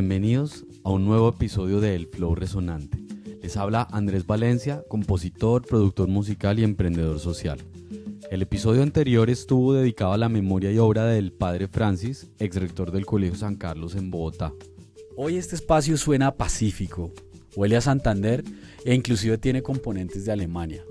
Bienvenidos 0.00 0.64
a 0.84 0.92
un 0.92 1.04
nuevo 1.06 1.28
episodio 1.28 1.80
de 1.80 1.96
El 1.96 2.06
Flow 2.06 2.36
Resonante. 2.36 2.96
Les 3.42 3.56
habla 3.56 3.88
Andrés 3.90 4.24
Valencia, 4.24 4.84
compositor, 4.88 5.66
productor 5.66 6.06
musical 6.06 6.60
y 6.60 6.62
emprendedor 6.62 7.18
social. 7.18 7.58
El 8.30 8.42
episodio 8.42 8.84
anterior 8.84 9.28
estuvo 9.28 9.74
dedicado 9.74 10.12
a 10.12 10.16
la 10.16 10.28
memoria 10.28 10.70
y 10.70 10.78
obra 10.78 11.06
del 11.06 11.32
padre 11.32 11.66
Francis, 11.66 12.28
ex 12.38 12.54
rector 12.54 12.92
del 12.92 13.06
Colegio 13.06 13.34
San 13.34 13.56
Carlos 13.56 13.96
en 13.96 14.12
Bogotá. 14.12 14.52
Hoy 15.16 15.36
este 15.36 15.56
espacio 15.56 15.96
suena 15.96 16.36
pacífico, 16.36 17.10
huele 17.56 17.76
a 17.76 17.80
Santander 17.80 18.44
e 18.84 18.94
inclusive 18.94 19.36
tiene 19.36 19.64
componentes 19.64 20.24
de 20.24 20.30
Alemania. 20.30 20.84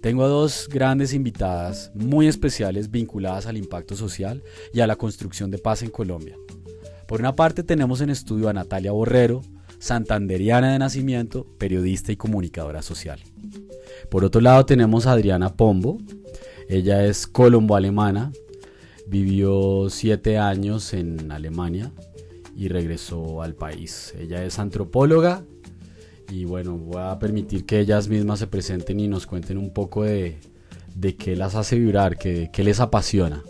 Tengo 0.00 0.22
a 0.22 0.28
dos 0.28 0.68
grandes 0.70 1.12
invitadas 1.12 1.90
muy 1.92 2.28
especiales 2.28 2.88
vinculadas 2.88 3.46
al 3.46 3.56
impacto 3.56 3.96
social 3.96 4.44
y 4.72 4.78
a 4.78 4.86
la 4.86 4.94
construcción 4.94 5.50
de 5.50 5.58
paz 5.58 5.82
en 5.82 5.90
Colombia. 5.90 6.36
Por 7.08 7.20
una 7.20 7.34
parte 7.34 7.62
tenemos 7.62 8.02
en 8.02 8.10
estudio 8.10 8.50
a 8.50 8.52
Natalia 8.52 8.92
Borrero, 8.92 9.40
santanderiana 9.78 10.72
de 10.72 10.78
nacimiento, 10.78 11.46
periodista 11.56 12.12
y 12.12 12.16
comunicadora 12.16 12.82
social. 12.82 13.18
Por 14.10 14.26
otro 14.26 14.42
lado 14.42 14.66
tenemos 14.66 15.06
a 15.06 15.12
Adriana 15.12 15.54
Pombo, 15.54 15.96
ella 16.68 17.06
es 17.06 17.26
colombo-alemana, 17.26 18.30
vivió 19.06 19.88
siete 19.88 20.36
años 20.36 20.92
en 20.92 21.32
Alemania 21.32 21.92
y 22.54 22.68
regresó 22.68 23.40
al 23.40 23.54
país. 23.54 24.14
Ella 24.20 24.44
es 24.44 24.58
antropóloga 24.58 25.44
y 26.30 26.44
bueno, 26.44 26.76
voy 26.76 27.00
a 27.00 27.18
permitir 27.18 27.64
que 27.64 27.80
ellas 27.80 28.08
mismas 28.08 28.40
se 28.40 28.48
presenten 28.48 29.00
y 29.00 29.08
nos 29.08 29.26
cuenten 29.26 29.56
un 29.56 29.72
poco 29.72 30.04
de, 30.04 30.40
de 30.94 31.16
qué 31.16 31.36
las 31.36 31.54
hace 31.54 31.78
vibrar, 31.78 32.18
qué, 32.18 32.50
qué 32.52 32.62
les 32.62 32.80
apasiona. 32.80 33.42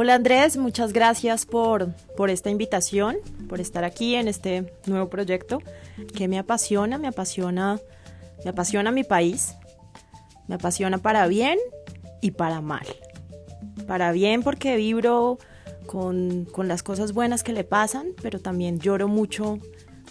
Hola 0.00 0.14
Andrés, 0.14 0.56
muchas 0.56 0.92
gracias 0.92 1.44
por, 1.44 1.92
por 2.16 2.30
esta 2.30 2.50
invitación, 2.50 3.16
por 3.48 3.60
estar 3.60 3.82
aquí 3.82 4.14
en 4.14 4.28
este 4.28 4.72
nuevo 4.86 5.10
proyecto 5.10 5.58
que 6.14 6.28
me 6.28 6.38
apasiona, 6.38 6.98
me 6.98 7.08
apasiona, 7.08 7.80
me 8.44 8.50
apasiona 8.50 8.92
mi 8.92 9.02
país, 9.02 9.56
me 10.46 10.54
apasiona 10.54 10.98
para 10.98 11.26
bien 11.26 11.58
y 12.20 12.30
para 12.30 12.60
mal. 12.60 12.86
Para 13.88 14.12
bien 14.12 14.44
porque 14.44 14.76
vibro 14.76 15.38
con, 15.86 16.44
con 16.44 16.68
las 16.68 16.84
cosas 16.84 17.12
buenas 17.12 17.42
que 17.42 17.52
le 17.52 17.64
pasan, 17.64 18.10
pero 18.22 18.38
también 18.38 18.78
lloro 18.78 19.08
mucho 19.08 19.58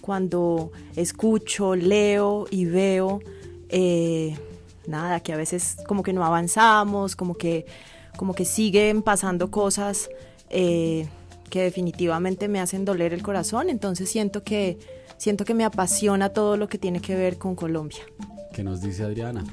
cuando 0.01 0.73
escucho, 0.97 1.75
leo 1.75 2.45
y 2.51 2.65
veo, 2.65 3.21
eh, 3.69 4.37
nada, 4.85 5.21
que 5.21 5.31
a 5.31 5.37
veces 5.37 5.77
como 5.87 6.03
que 6.03 6.11
no 6.11 6.25
avanzamos, 6.25 7.15
como 7.15 7.35
que, 7.35 7.65
como 8.17 8.33
que 8.33 8.43
siguen 8.43 9.01
pasando 9.01 9.49
cosas 9.49 10.09
eh, 10.49 11.07
que 11.49 11.61
definitivamente 11.63 12.47
me 12.47 12.59
hacen 12.59 12.83
doler 12.83 13.13
el 13.13 13.23
corazón, 13.23 13.69
entonces 13.69 14.09
siento 14.09 14.43
que, 14.43 14.77
siento 15.17 15.45
que 15.45 15.53
me 15.53 15.63
apasiona 15.63 16.29
todo 16.29 16.57
lo 16.57 16.67
que 16.67 16.77
tiene 16.77 16.99
que 16.99 17.15
ver 17.15 17.37
con 17.37 17.55
Colombia. 17.55 18.03
¿Qué 18.53 18.63
nos 18.63 18.81
dice 18.81 19.03
Adriana? 19.03 19.45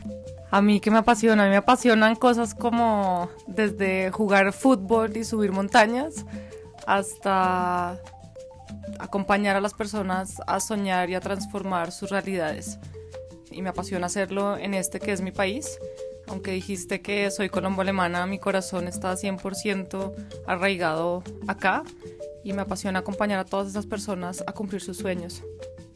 A 0.50 0.62
mí 0.62 0.80
que 0.80 0.90
me 0.90 0.98
apasiona, 0.98 1.44
a 1.44 1.46
mí 1.46 1.50
me 1.50 1.56
apasionan 1.56 2.16
cosas 2.16 2.54
como 2.54 3.28
desde 3.46 4.10
jugar 4.10 4.52
fútbol 4.52 5.16
y 5.16 5.24
subir 5.24 5.52
montañas 5.52 6.24
hasta 6.86 8.00
acompañar 8.98 9.56
a 9.56 9.60
las 9.60 9.74
personas 9.74 10.40
a 10.46 10.60
soñar 10.60 11.10
y 11.10 11.14
a 11.14 11.20
transformar 11.20 11.92
sus 11.92 12.10
realidades. 12.10 12.78
Y 13.50 13.62
me 13.62 13.70
apasiona 13.70 14.06
hacerlo 14.06 14.56
en 14.56 14.74
este 14.74 15.00
que 15.00 15.12
es 15.12 15.20
mi 15.20 15.32
país. 15.32 15.78
Aunque 16.26 16.52
dijiste 16.52 17.00
que 17.00 17.30
soy 17.30 17.48
colombo-alemana, 17.48 18.26
mi 18.26 18.38
corazón 18.38 18.88
está 18.88 19.14
100% 19.14 20.12
arraigado 20.46 21.22
acá 21.46 21.82
y 22.42 22.52
me 22.52 22.62
apasiona 22.62 23.00
acompañar 23.00 23.38
a 23.38 23.44
todas 23.44 23.68
esas 23.68 23.86
personas 23.86 24.42
a 24.46 24.52
cumplir 24.52 24.80
sus 24.80 24.96
sueños. 24.96 25.42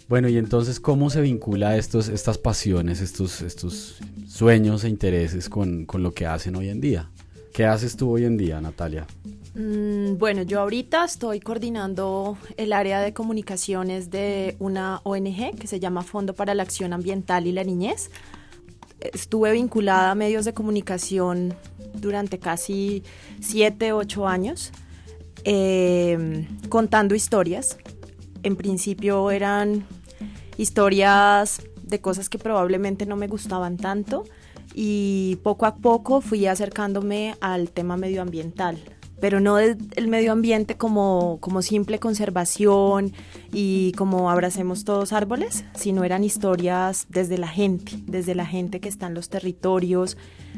Bueno, 0.09 0.29
y 0.29 0.39
entonces, 0.39 0.81
¿cómo 0.81 1.11
se 1.11 1.21
vincula 1.21 1.77
estos, 1.77 2.09
estas 2.09 2.39
pasiones, 2.39 3.01
estos, 3.03 3.43
estos 3.43 3.99
sueños 4.27 4.85
e 4.85 4.89
intereses 4.89 5.51
con, 5.51 5.85
con 5.85 6.03
lo 6.03 6.15
que 6.15 6.27
hacen 6.27 6.57
hoy 6.57 6.71
en 6.71 6.81
día? 6.81 7.11
¿Qué 7.53 7.67
haces 7.67 7.97
tú 7.97 8.11
hoy 8.11 8.25
en 8.25 8.37
día, 8.37 8.61
Natalia? 8.61 9.07
Mm, 9.55 10.17
bueno, 10.19 10.43
yo 10.43 10.61
ahorita 10.61 11.05
estoy 11.05 11.41
coordinando 11.41 12.39
el 12.57 12.73
área 12.73 13.01
de 13.01 13.13
comunicaciones 13.13 14.09
de 14.11 14.57
una 14.61 15.01
ONG 15.03 15.57
que 15.59 15.67
se 15.67 15.81
llama 15.81 16.03
Fondo 16.03 16.33
para 16.33 16.55
la 16.55 16.63
Acción 16.63 16.93
Ambiental 16.93 17.47
y 17.47 17.53
la 17.53 17.65
Niñez. 17.65 18.11
Estuve 19.01 19.53
vinculada 19.53 20.11
a 20.11 20.15
medios 20.15 20.45
de 20.45 20.55
comunicación 20.55 21.55
durante 21.95 22.39
casi 22.39 23.03
siete, 23.41 23.93
ocho 23.93 24.27
años, 24.27 24.73
eh, 25.45 26.47
contando 26.69 27.15
historias. 27.15 27.79
En 28.43 28.57
principio 28.57 29.31
eran 29.31 29.85
historias 30.57 31.63
de 31.83 32.01
cosas 32.01 32.29
que 32.29 32.39
probablemente 32.39 33.07
no 33.07 33.17
me 33.17 33.29
gustaban 33.29 33.77
tanto 33.77 34.25
y 34.75 35.39
poco 35.43 35.67
a 35.67 35.77
poco 35.77 36.21
fui 36.21 36.47
acercándome 36.47 37.35
al 37.41 37.71
tema 37.71 37.97
medioambiental, 37.97 38.79
pero 39.21 39.41
no 39.41 39.57
del 39.57 40.09
medio 40.09 40.33
ambiente 40.33 40.77
como, 40.77 41.39
como 41.41 41.63
simple 41.63 41.99
conservación 41.99 43.13
y 43.53 43.93
como 43.93 44.31
abracemos 44.31 44.85
todos 44.85 45.13
árboles, 45.13 45.65
sino 45.75 46.05
eran 46.05 46.25
historias 46.25 47.07
desde 47.09 47.39
la 47.39 47.49
gente, 47.49 47.93
desde 48.07 48.35
la 48.35 48.47
gente 48.47 48.81
que 48.81 48.89
está 48.89 49.07
en 49.07 49.15
los 49.15 49.29
territorios, 49.29 50.17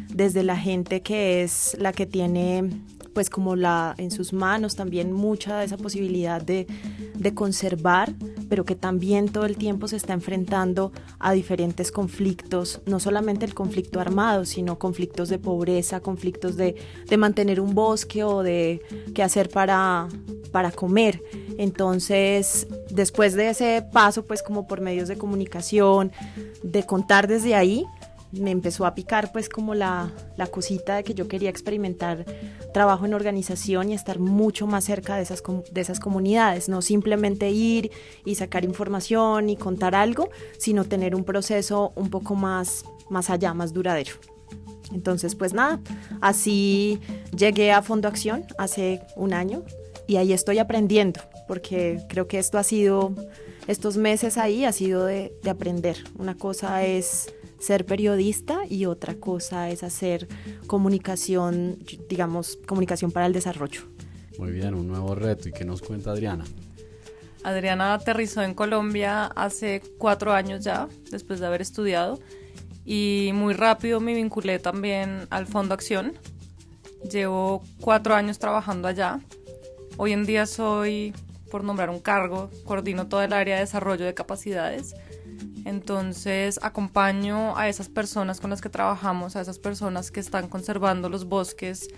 desde 0.09 0.43
la 0.43 0.57
gente 0.57 1.03
que 1.03 1.43
es 1.43 1.77
la 1.79 1.93
que 1.93 2.07
tiene 2.07 2.71
pues 3.15 3.31
como 3.31 3.57
la 3.57 3.95
en 3.99 4.11
sus 4.11 4.33
manos 4.33 4.77
también 4.77 5.13
mucha 5.13 5.59
de 5.59 5.67
esa 5.67 5.77
posibilidad 5.77 6.41
de, 6.41 6.67
de 7.15 7.35
conservar, 7.35 8.15
pero 8.49 8.65
que 8.65 8.75
también 8.75 9.29
todo 9.29 9.47
el 9.47 9.57
tiempo 9.57 9.89
se 9.89 9.97
está 9.97 10.13
enfrentando 10.13 10.93
a 11.19 11.33
diferentes 11.33 11.93
conflictos, 11.93 12.81
no 12.87 13.01
solamente 13.01 13.45
el 13.45 13.55
conflicto 13.55 14.01
armado, 14.01 14.45
sino 14.45 14.79
conflictos 14.79 15.29
de 15.29 15.39
pobreza, 15.39 16.01
conflictos 16.01 16.57
de, 16.57 16.77
de 17.09 17.17
mantener 17.17 17.61
un 17.61 17.75
bosque 17.75 18.25
o 18.25 18.43
de 18.43 18.81
qué 19.15 19.23
hacer 19.23 19.49
para, 19.49 20.09
para 20.53 20.71
comer. 20.71 21.23
Entonces, 21.59 22.67
después 22.91 23.35
de 23.35 23.51
ese 23.51 23.85
paso, 23.93 24.25
pues 24.25 24.43
como 24.43 24.67
por 24.67 24.81
medios 24.81 25.09
de 25.09 25.19
comunicación, 25.19 26.13
de 26.63 26.85
contar 26.85 27.29
desde 27.29 27.55
ahí, 27.55 27.85
me 28.33 28.51
empezó 28.51 28.87
a 28.87 28.95
picar 28.95 29.33
pues 29.33 29.49
como 29.49 29.75
la, 29.75 30.13
la, 30.37 30.47
cosita 30.47 30.97
de 30.97 31.05
que 31.05 31.15
yo 31.15 31.27
quería 31.29 31.51
experimentar 31.51 32.25
trabajo 32.73 33.07
en 33.07 33.15
organización 33.15 33.91
y 33.91 33.95
estar 33.95 34.19
mucho 34.19 34.67
más 34.67 34.85
cerca 34.85 35.17
de 35.17 35.23
esas, 35.23 35.43
de 35.73 35.81
esas 35.81 36.01
comunidades, 36.01 36.69
no 36.69 36.83
simplemente 36.83 37.51
ir 37.51 37.91
y 38.25 38.37
sacar 38.37 38.65
información 38.65 39.51
y 39.51 39.57
contar 39.57 39.95
algo, 39.95 40.31
sino 40.59 40.85
tener 40.85 41.15
un 41.15 41.25
proceso 41.25 41.93
un 41.97 42.11
poco 42.11 42.35
más, 42.35 42.85
más 43.09 43.31
allá, 43.31 43.53
más 43.55 43.73
duradero. 43.73 44.13
Entonces, 44.93 45.35
pues 45.35 45.53
nada, 45.53 45.81
así 46.21 47.01
llegué 47.37 47.73
a 47.73 47.83
Fondo 47.83 48.09
Acción 48.09 48.45
hace 48.59 49.03
un 49.17 49.33
año 49.33 49.63
y 50.07 50.17
ahí 50.17 50.33
estoy 50.33 50.59
aprendiendo, 50.59 51.21
porque 51.47 52.01
creo 52.09 52.27
que 52.27 52.39
esto 52.39 52.59
ha 52.59 52.65
sido, 52.65 53.15
estos 53.67 53.97
meses 53.97 54.39
ahí 54.39 54.65
ha 54.65 54.73
sido 54.73 55.05
de, 55.05 55.33
de 55.43 55.51
aprender. 55.51 56.05
Una 56.19 56.37
cosa 56.37 56.85
es 56.85 57.33
ser 57.59 57.85
periodista 57.85 58.61
y 58.69 58.87
otra 58.87 59.15
cosa 59.15 59.69
es 59.71 59.83
hacer 59.83 60.29
comunicación, 60.67 61.79
digamos, 62.09 62.59
comunicación 62.67 63.13
para 63.13 63.27
el 63.27 63.33
desarrollo. 63.33 63.83
Muy 64.39 64.53
bien, 64.53 64.75
un 64.75 64.89
nuevo 64.89 65.15
reto. 65.15 65.49
¿Y 65.49 65.53
qué 65.53 65.65
nos 65.65 65.83
cuenta 65.83 66.13
Adriana? 66.13 66.45
Adriana 67.43 67.95
aterrizó 67.95 68.43
en 68.43 68.55
Colombia 68.55 69.27
hace 69.27 69.83
cuatro 69.99 70.33
años 70.33 70.65
ya, 70.65 70.89
después 71.11 71.41
de 71.41 71.47
haber 71.47 71.63
estudiado, 71.63 72.19
y 72.85 73.31
muy 73.35 73.55
rápido 73.55 74.01
me 74.01 74.15
vinculé 74.15 74.59
también 74.59 75.27
al 75.31 75.47
Fondo 75.47 75.75
Acción. 75.75 76.15
Llevo 77.11 77.63
cuatro 77.81 78.15
años 78.15 78.39
trabajando 78.39 78.89
allá. 78.89 79.21
Hoy 79.97 80.13
en 80.13 80.27
día 80.27 80.47
soy, 80.47 81.15
por 81.51 81.65
nombrar 81.65 81.91
un 81.91 82.01
cargo, 82.01 82.51
coordino 82.65 83.09
todo 83.09 83.23
el 83.23 83.33
área 83.33 83.57
de 83.57 83.63
desarrollo 83.63 84.05
de 84.05 84.15
capacidades. 84.15 84.95
Entonces 85.65 86.59
acompaño 86.63 87.57
a 87.57 87.69
esas 87.69 87.89
personas 87.89 88.41
con 88.41 88.51
las 88.51 88.61
que 88.61 88.69
trabajamos, 88.69 89.37
a 89.37 89.41
esas 89.41 89.59
personas 89.59 90.11
que 90.11 90.21
están 90.21 90.49
conservando 90.49 91.09
los 91.09 91.25
bosques 91.27 91.89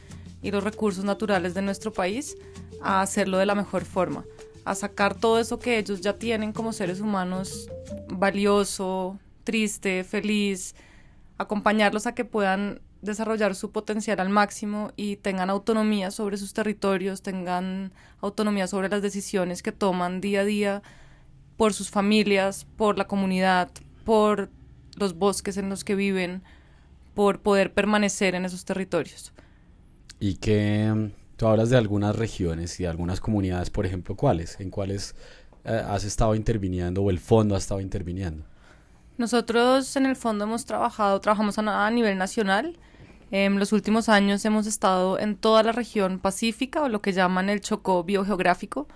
y 0.43 0.51
los 0.51 0.65
recursos 0.65 1.05
naturales 1.05 1.55
de 1.55 1.63
nuestro 1.63 1.93
país, 1.93 2.37
a 2.83 3.01
hacerlo 3.01 3.39
de 3.39 3.47
la 3.47 3.55
mejor 3.55 3.85
forma, 3.85 4.25
a 4.65 4.75
sacar 4.75 5.15
todo 5.15 5.39
eso 5.39 5.59
que 5.59 5.79
ellos 5.79 6.01
ya 6.01 6.19
tienen 6.19 6.53
como 6.53 6.73
seres 6.73 7.01
humanos 7.01 7.69
valioso, 8.09 9.19
triste, 9.45 10.05
feliz, 10.05 10.75
acompañarlos 11.39 12.07
a 12.07 12.15
que 12.15 12.25
puedan 12.25 12.81
desarrollar 13.03 13.55
su 13.55 13.71
potencial 13.71 14.21
al 14.21 14.31
máximo 14.31 14.93
y 14.97 15.17
tengan 15.17 15.51
autonomía 15.51 16.11
sobre 16.11 16.37
sus 16.39 16.55
territorios, 16.55 17.23
tengan 17.23 17.93
autonomía 18.21 18.67
sobre 18.67 18.89
las 18.89 19.03
decisiones 19.03 19.63
que 19.63 19.73
toman 19.73 20.21
día 20.21 20.41
a 20.41 20.45
día 20.45 20.83
por 21.57 21.75
sus 21.75 21.91
familias, 21.91 22.67
por 22.77 22.97
la 22.97 23.07
comunidad, 23.07 23.71
por 24.05 24.51
los 24.97 25.15
bosques 25.15 25.57
en 25.57 25.69
los 25.69 25.85
que 25.85 25.95
viven, 25.95 26.43
por 27.15 27.41
poder 27.41 27.73
permanecer 27.73 28.35
en 28.35 28.45
esos 28.45 28.65
territorios. 28.65 29.33
Y 30.19 30.37
que 30.37 31.11
tú 31.37 31.47
hablas 31.47 31.71
de 31.71 31.77
algunas 31.77 32.17
regiones 32.17 32.79
y 32.79 32.85
de 32.85 32.89
algunas 32.89 33.21
comunidades, 33.21 33.71
por 33.71 33.85
ejemplo, 33.85 34.17
¿cuáles? 34.17 34.61
¿En 34.61 34.71
cuáles 34.71 35.15
eh, 35.65 35.83
has 35.87 36.05
estado 36.05 36.35
interviniendo 36.35 37.03
o 37.03 37.11
el 37.11 37.19
fondo 37.19 37.55
ha 37.55 37.59
estado 37.59 37.81
interviniendo? 37.81 38.45
Nosotros 39.19 39.95
en 39.97 40.07
el 40.07 40.17
fondo 40.17 40.45
hemos 40.45 40.65
trabajado, 40.65 41.21
trabajamos 41.21 41.59
a, 41.59 41.91
nivel 41.91 42.17
nacional. 42.19 42.79
En 43.35 43.59
los 43.59 43.73
últimos 43.73 44.11
años 44.11 44.45
hemos 44.45 44.67
estado 44.67 45.19
en 45.19 45.37
toda 45.37 45.63
la 45.63 45.73
región 45.73 46.19
pacífica 46.19 46.83
o 46.83 46.91
lo 46.91 47.01
que 47.01 47.15
llaman 47.15 47.49
el 47.49 47.63
Chocó 47.63 48.05
biogeográfico. 48.05 48.89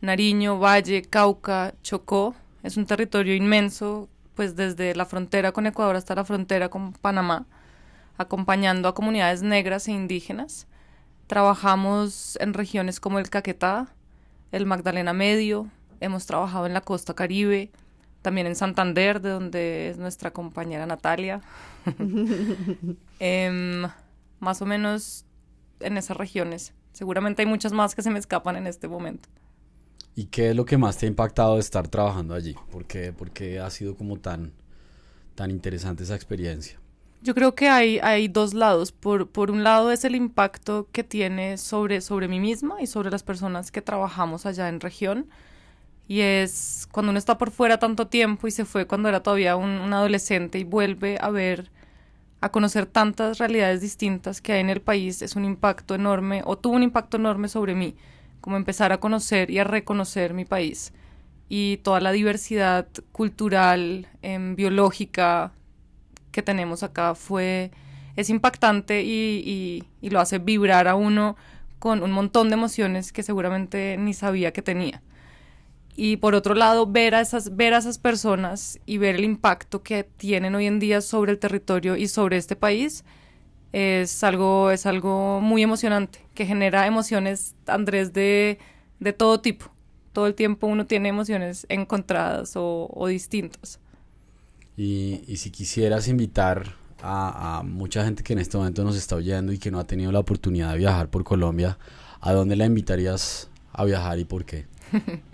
Nariño, 0.00 0.60
Valle, 0.60 1.02
Cauca, 1.02 1.74
Chocó. 1.82 2.36
Es 2.62 2.76
un 2.76 2.86
territorio 2.86 3.34
inmenso, 3.34 4.08
pues 4.36 4.54
desde 4.54 4.94
la 4.94 5.04
frontera 5.04 5.50
con 5.50 5.66
Ecuador 5.66 5.96
hasta 5.96 6.14
la 6.14 6.24
frontera 6.24 6.68
con 6.68 6.92
Panamá, 6.92 7.46
acompañando 8.18 8.86
a 8.86 8.94
comunidades 8.94 9.42
negras 9.42 9.88
e 9.88 9.90
indígenas. 9.90 10.68
Trabajamos 11.26 12.38
en 12.40 12.54
regiones 12.54 13.00
como 13.00 13.18
el 13.18 13.30
Caquetá, 13.30 13.88
el 14.52 14.64
Magdalena 14.64 15.12
Medio, 15.12 15.66
hemos 15.98 16.26
trabajado 16.26 16.66
en 16.66 16.74
la 16.74 16.82
costa 16.82 17.14
caribe, 17.14 17.72
también 18.22 18.46
en 18.46 18.56
Santander, 18.56 19.20
de 19.20 19.30
donde 19.30 19.90
es 19.90 19.98
nuestra 19.98 20.30
compañera 20.30 20.86
Natalia. 20.86 21.42
Em, 23.18 23.86
más 24.40 24.62
o 24.62 24.66
menos 24.66 25.24
en 25.80 25.96
esas 25.96 26.16
regiones. 26.16 26.74
Seguramente 26.92 27.42
hay 27.42 27.46
muchas 27.46 27.72
más 27.72 27.94
que 27.94 28.02
se 28.02 28.10
me 28.10 28.18
escapan 28.18 28.56
en 28.56 28.66
este 28.66 28.88
momento. 28.88 29.28
¿Y 30.14 30.26
qué 30.26 30.50
es 30.50 30.56
lo 30.56 30.64
que 30.64 30.76
más 30.76 30.98
te 30.98 31.06
ha 31.06 31.08
impactado 31.08 31.54
de 31.54 31.60
estar 31.60 31.88
trabajando 31.88 32.34
allí? 32.34 32.54
¿Por 32.70 32.84
qué, 32.84 33.12
porque 33.12 33.60
ha 33.60 33.70
sido 33.70 33.96
como 33.96 34.18
tan, 34.18 34.52
tan 35.34 35.50
interesante 35.50 36.02
esa 36.02 36.14
experiencia? 36.14 36.78
Yo 37.22 37.34
creo 37.34 37.54
que 37.54 37.68
hay, 37.68 37.98
hay 38.00 38.28
dos 38.28 38.52
lados. 38.52 38.92
Por, 38.92 39.28
por 39.30 39.50
un 39.50 39.62
lado 39.62 39.92
es 39.92 40.04
el 40.04 40.16
impacto 40.16 40.88
que 40.92 41.04
tiene 41.04 41.56
sobre, 41.56 42.00
sobre 42.00 42.28
mí 42.28 42.40
misma 42.40 42.82
y 42.82 42.86
sobre 42.86 43.10
las 43.10 43.22
personas 43.22 43.70
que 43.70 43.80
trabajamos 43.80 44.44
allá 44.44 44.68
en 44.68 44.80
región. 44.80 45.28
Y 46.08 46.20
es 46.20 46.88
cuando 46.90 47.10
uno 47.10 47.18
está 47.18 47.38
por 47.38 47.50
fuera 47.50 47.78
tanto 47.78 48.06
tiempo 48.08 48.46
y 48.48 48.50
se 48.50 48.64
fue 48.64 48.86
cuando 48.86 49.08
era 49.08 49.22
todavía 49.22 49.56
un, 49.56 49.92
adolescente 49.92 50.58
y 50.58 50.64
vuelve 50.64 51.18
a 51.20 51.30
ver, 51.30 51.70
a 52.40 52.50
conocer 52.50 52.86
tantas 52.86 53.38
realidades 53.38 53.80
distintas 53.80 54.40
que 54.40 54.52
hay 54.52 54.60
en 54.60 54.70
el 54.70 54.80
país, 54.80 55.22
es 55.22 55.36
un 55.36 55.44
impacto 55.44 55.94
enorme 55.94 56.42
o 56.44 56.58
tuvo 56.58 56.74
un 56.74 56.82
impacto 56.82 57.16
enorme 57.16 57.48
sobre 57.48 57.74
mí 57.74 57.96
como 58.40 58.56
empezar 58.56 58.92
a 58.92 58.98
conocer 58.98 59.50
y 59.50 59.60
a 59.60 59.64
reconocer 59.64 60.34
mi 60.34 60.44
país 60.44 60.92
y 61.54 61.78
toda 61.78 62.00
la 62.00 62.12
diversidad 62.12 62.88
cultural, 63.12 64.08
em, 64.22 64.56
biológica 64.56 65.52
que 66.32 66.42
tenemos 66.42 66.82
acá 66.82 67.14
fue 67.14 67.70
es 68.16 68.30
impactante 68.30 69.02
y, 69.02 69.84
y, 70.00 70.10
lo 70.10 70.20
hace 70.20 70.38
vibrar 70.38 70.88
a 70.88 70.94
uno 70.94 71.36
con 71.78 72.02
un 72.02 72.10
montón 72.12 72.48
de 72.48 72.54
emociones 72.54 73.12
que 73.12 73.22
seguramente 73.22 73.96
ni 73.98 74.14
sabía 74.14 74.52
que 74.52 74.62
tenía. 74.62 75.02
Y 75.94 76.16
por 76.16 76.34
otro 76.34 76.54
lado, 76.54 76.86
ver 76.86 77.14
a 77.14 77.20
esas, 77.20 77.54
ver 77.54 77.74
a 77.74 77.78
esas 77.78 77.98
personas 77.98 78.78
y 78.86 78.98
ver 78.98 79.16
el 79.16 79.24
impacto 79.24 79.82
que 79.82 80.04
tienen 80.04 80.54
hoy 80.54 80.66
en 80.66 80.78
día 80.78 81.00
sobre 81.02 81.32
el 81.32 81.38
territorio 81.38 81.96
y 81.96 82.08
sobre 82.08 82.38
este 82.38 82.56
país, 82.56 83.04
es 83.72 84.24
algo, 84.24 84.70
es 84.70 84.86
algo 84.86 85.40
muy 85.40 85.62
emocionante, 85.62 86.20
que 86.34 86.46
genera 86.46 86.86
emociones, 86.86 87.54
Andrés, 87.66 88.12
de, 88.12 88.58
de 89.00 89.12
todo 89.12 89.40
tipo. 89.40 89.66
Todo 90.12 90.26
el 90.26 90.34
tiempo 90.34 90.66
uno 90.66 90.86
tiene 90.86 91.08
emociones 91.08 91.66
encontradas 91.68 92.52
o, 92.54 93.06
distintas. 93.08 93.78
Y, 94.76 95.22
y, 95.26 95.36
si 95.38 95.50
quisieras 95.50 96.08
invitar 96.08 96.74
a, 97.02 97.58
a, 97.58 97.62
mucha 97.62 98.04
gente 98.04 98.22
que 98.22 98.32
en 98.32 98.38
este 98.38 98.56
momento 98.56 98.84
nos 98.84 98.96
está 98.96 99.16
oyendo 99.16 99.52
y 99.52 99.58
que 99.58 99.70
no 99.70 99.78
ha 99.78 99.86
tenido 99.86 100.12
la 100.12 100.20
oportunidad 100.20 100.72
de 100.72 100.78
viajar 100.78 101.08
por 101.08 101.24
Colombia, 101.24 101.78
¿a 102.20 102.32
dónde 102.32 102.56
la 102.56 102.64
invitarías 102.64 103.50
a 103.72 103.84
viajar 103.84 104.18
y 104.18 104.24
por 104.24 104.44
qué? 104.44 104.66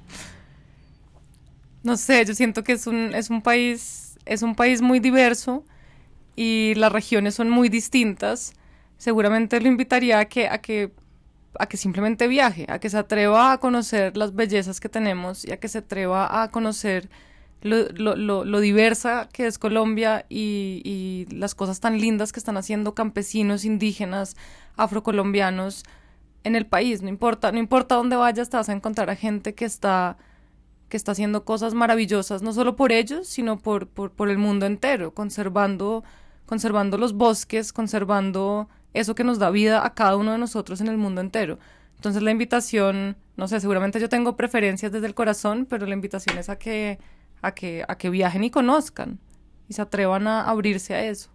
no 1.89 1.97
sé, 1.97 2.25
yo 2.27 2.35
siento 2.35 2.63
que 2.63 2.73
es 2.73 2.87
un, 2.87 3.15
es 3.15 3.31
un 3.31 3.41
país, 3.41 4.19
es 4.27 4.43
un 4.43 4.55
país 4.55 4.83
muy 4.83 5.01
diverso 5.01 5.65
y 6.37 6.75
las 6.77 6.93
regiones 6.93 7.35
son 7.35 7.49
muy 7.49 7.71
distintas, 7.71 8.53
seguramente 8.99 9.59
lo 9.59 9.69
invitaría 9.69 10.19
a 10.19 10.27
que, 10.27 10.49
a 10.49 10.59
que, 10.59 10.93
a 11.59 11.67
que 11.67 11.79
simplemente 11.79 12.29
viaje, 12.29 12.67
a 12.69 12.79
que 12.79 12.91
se 12.91 12.99
atreva 12.99 13.53
a 13.53 13.59
conocer 13.59 14.19
las 14.19 14.35
bellezas 14.35 14.81
que 14.81 14.91
tenemos 14.91 15.47
y 15.47 15.53
a 15.53 15.57
que 15.57 15.69
se 15.69 15.79
atreva 15.79 16.43
a 16.43 16.51
conocer 16.51 17.09
lo, 17.63 17.89
lo, 17.89 18.45
lo, 18.45 18.61
diversa 18.61 19.29
que 19.33 19.47
es 19.47 19.59
Colombia 19.59 20.27
y, 20.29 20.83
y, 20.85 21.35
las 21.35 21.55
cosas 21.55 21.81
tan 21.81 21.99
lindas 21.99 22.33
que 22.33 22.39
están 22.39 22.59
haciendo 22.59 22.95
campesinos, 22.95 23.65
indígenas, 23.65 24.37
afrocolombianos 24.77 25.85
en 26.45 26.55
el 26.55 26.67
país. 26.67 27.03
No 27.03 27.09
importa, 27.09 27.51
no 27.51 27.59
importa 27.59 27.95
dónde 27.97 28.15
vayas, 28.15 28.51
te 28.51 28.59
vas 28.59 28.69
a 28.69 28.75
encontrar 28.75 29.11
a 29.11 29.17
gente 29.17 29.55
que 29.55 29.65
está 29.65 30.19
que 30.89 30.97
está 30.97 31.13
haciendo 31.13 31.45
cosas 31.45 31.75
maravillosas, 31.75 32.43
no 32.43 32.53
solo 32.53 32.77
por 32.77 32.93
ellos, 32.93 33.29
sino 33.29 33.59
por, 33.59 33.89
por, 33.89 34.11
por 34.13 34.29
el 34.31 34.39
mundo 34.39 34.67
entero, 34.67 35.13
conservando 35.13 36.05
conservando 36.49 36.97
los 36.97 37.13
bosques, 37.13 37.75
conservando 37.75 38.69
eso 38.95 39.15
que 39.15 39.23
nos 39.23 39.39
da 39.39 39.51
vida 39.51 39.85
a 39.85 39.93
cada 39.93 40.17
uno 40.17 40.33
de 40.33 40.39
nosotros 40.39 40.81
en 40.81 40.89
el 40.89 40.97
mundo 40.97 41.21
entero. 41.21 41.59
Entonces 41.97 42.23
la 42.23 42.31
invitación, 42.31 43.17
no 43.37 43.49
sé, 43.49 43.61
seguramente 43.61 44.01
yo 44.01 44.09
tengo 44.09 44.35
preferencias 44.35 44.91
desde 44.91 45.07
el 45.07 45.15
corazón, 45.15 45.67
pero 45.69 45.85
la 45.85 45.93
invitación 45.93 46.39
es 46.39 46.49
a 46.49 46.57
que, 46.57 46.99
a 47.43 47.53
que, 47.53 47.85
a 47.87 47.99
que 47.99 48.09
viajen 48.09 48.45
y 48.45 48.51
conozcan 48.51 49.19
y 49.69 49.75
se 49.75 49.83
atrevan 49.83 50.27
a 50.27 50.49
abrirse 50.49 50.95
a 50.95 51.05
eso. 51.05 51.29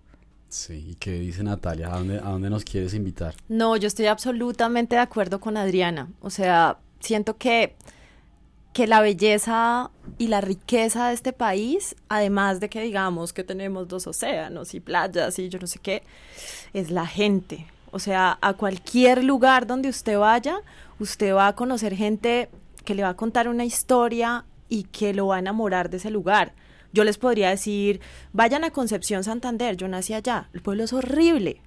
Sí, 0.50 0.84
¿y 0.90 0.96
qué 0.96 1.12
dice 1.20 1.44
Natalia? 1.44 1.94
¿A 1.94 1.98
dónde, 1.98 2.18
¿A 2.18 2.30
dónde 2.30 2.50
nos 2.50 2.64
quieres 2.64 2.96
invitar? 2.96 3.36
No, 3.50 3.78
yo 3.78 3.88
estoy 3.88 4.08
absolutamente 4.08 4.96
de 4.96 5.02
acuerdo 5.02 5.40
con 5.40 5.58
Adriana. 5.58 6.10
O 6.22 6.32
sea, 6.32 6.80
siento 7.00 7.38
que 7.38 7.76
que 8.74 8.88
la 8.88 9.02
belleza 9.02 9.92
y 10.18 10.28
la 10.28 10.42
riqueza 10.42 11.08
de 11.08 11.14
este 11.14 11.32
país, 11.32 11.96
además 12.10 12.60
de 12.60 12.70
que 12.70 12.82
digamos 12.82 13.32
que 13.32 13.44
tenemos 13.44 13.88
dos 13.88 14.08
océanos 14.08 14.74
y 14.74 14.80
playas 14.80 15.38
y 15.38 15.50
yo 15.50 15.60
no 15.60 15.68
sé 15.68 15.80
qué, 15.80 16.04
es 16.74 16.90
la 16.90 17.06
gente. 17.06 17.68
O 17.92 18.00
sea, 18.00 18.40
a 18.42 18.54
cualquier 18.54 19.24
lugar 19.24 19.68
donde 19.68 19.90
usted 19.90 20.18
vaya, 20.18 20.58
usted 21.00 21.36
va 21.36 21.48
a 21.48 21.56
conocer 21.56 21.96
gente 21.96 22.50
que 22.84 22.96
le 22.96 23.04
va 23.04 23.10
a 23.10 23.16
contar 23.16 23.48
una 23.48 23.64
historia 23.64 24.46
y 24.68 24.86
que 24.86 25.14
lo 25.14 25.28
va 25.28 25.36
a 25.36 25.40
enamorar 25.40 25.92
de 25.92 25.98
ese 25.98 26.10
lugar. 26.10 26.54
Yo 26.92 27.04
les 27.04 27.20
podría 27.20 27.50
decir, 27.50 28.02
vayan 28.34 28.64
a 28.64 28.72
Concepción 28.72 29.24
Santander, 29.24 29.78
yo 29.78 29.88
nací 29.88 30.16
allá, 30.16 30.50
el 30.54 30.62
pueblo 30.62 30.84
es 30.84 30.94
horrible, 30.94 31.62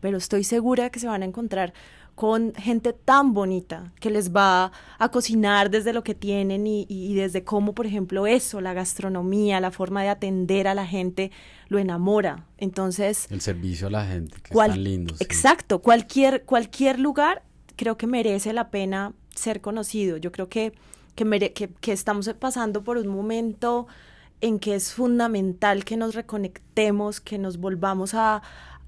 pero 0.00 0.16
estoy 0.16 0.44
segura 0.44 0.88
que 0.88 1.00
se 1.00 1.06
van 1.06 1.22
a 1.22 1.26
encontrar 1.26 1.74
con 2.16 2.54
gente 2.54 2.94
tan 2.94 3.34
bonita 3.34 3.92
que 4.00 4.08
les 4.08 4.34
va 4.34 4.72
a 4.98 5.10
cocinar 5.10 5.70
desde 5.70 5.92
lo 5.92 6.02
que 6.02 6.14
tienen 6.14 6.66
y, 6.66 7.14
desde 7.14 7.44
cómo, 7.44 7.74
por 7.74 7.84
ejemplo, 7.84 8.26
eso, 8.26 8.62
la 8.62 8.72
gastronomía, 8.72 9.60
la 9.60 9.70
forma 9.70 10.02
de 10.02 10.08
atender 10.08 10.66
a 10.66 10.74
la 10.74 10.86
gente, 10.86 11.30
lo 11.68 11.78
enamora. 11.78 12.46
Entonces... 12.56 13.26
El 13.30 13.42
servicio 13.42 13.88
a 13.88 13.90
la 13.90 14.06
gente, 14.06 14.34
que 14.42 14.50
es 14.50 14.66
tan 14.66 14.82
lindo. 14.82 15.14
Exacto, 15.20 15.80
cualquier, 15.80 16.44
cualquier 16.44 16.98
lugar 16.98 17.42
creo 17.76 17.98
que 17.98 18.06
merece 18.06 18.54
la 18.54 18.70
pena 18.70 19.12
ser 19.34 19.60
conocido. 19.60 20.16
Yo 20.16 20.32
creo 20.32 20.48
que, 20.48 20.72
que, 21.14 21.70
que 21.80 21.92
estamos 21.92 22.30
pasando 22.38 22.82
por 22.82 22.96
un 22.96 23.08
momento 23.08 23.88
en 24.40 24.58
que 24.58 24.74
es 24.74 24.94
fundamental 24.94 25.84
que 25.84 25.98
nos 25.98 26.14
reconectemos, 26.14 27.20
que 27.20 27.36
nos 27.36 27.58
volvamos 27.58 28.14
a, 28.14 28.42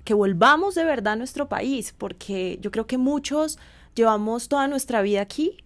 que 0.05 0.15
volvamos 0.15 0.75
de 0.75 0.85
verdad 0.85 1.15
a 1.15 1.17
nuestro 1.17 1.49
país, 1.49 1.95
porque 1.97 2.59
yo 2.61 2.71
creo 2.71 2.87
que 2.87 2.99
muchos 2.99 3.59
llevamos 3.95 4.49
toda 4.49 4.69
nuestra 4.69 5.03
vida 5.03 5.21
aquí, 5.21 5.59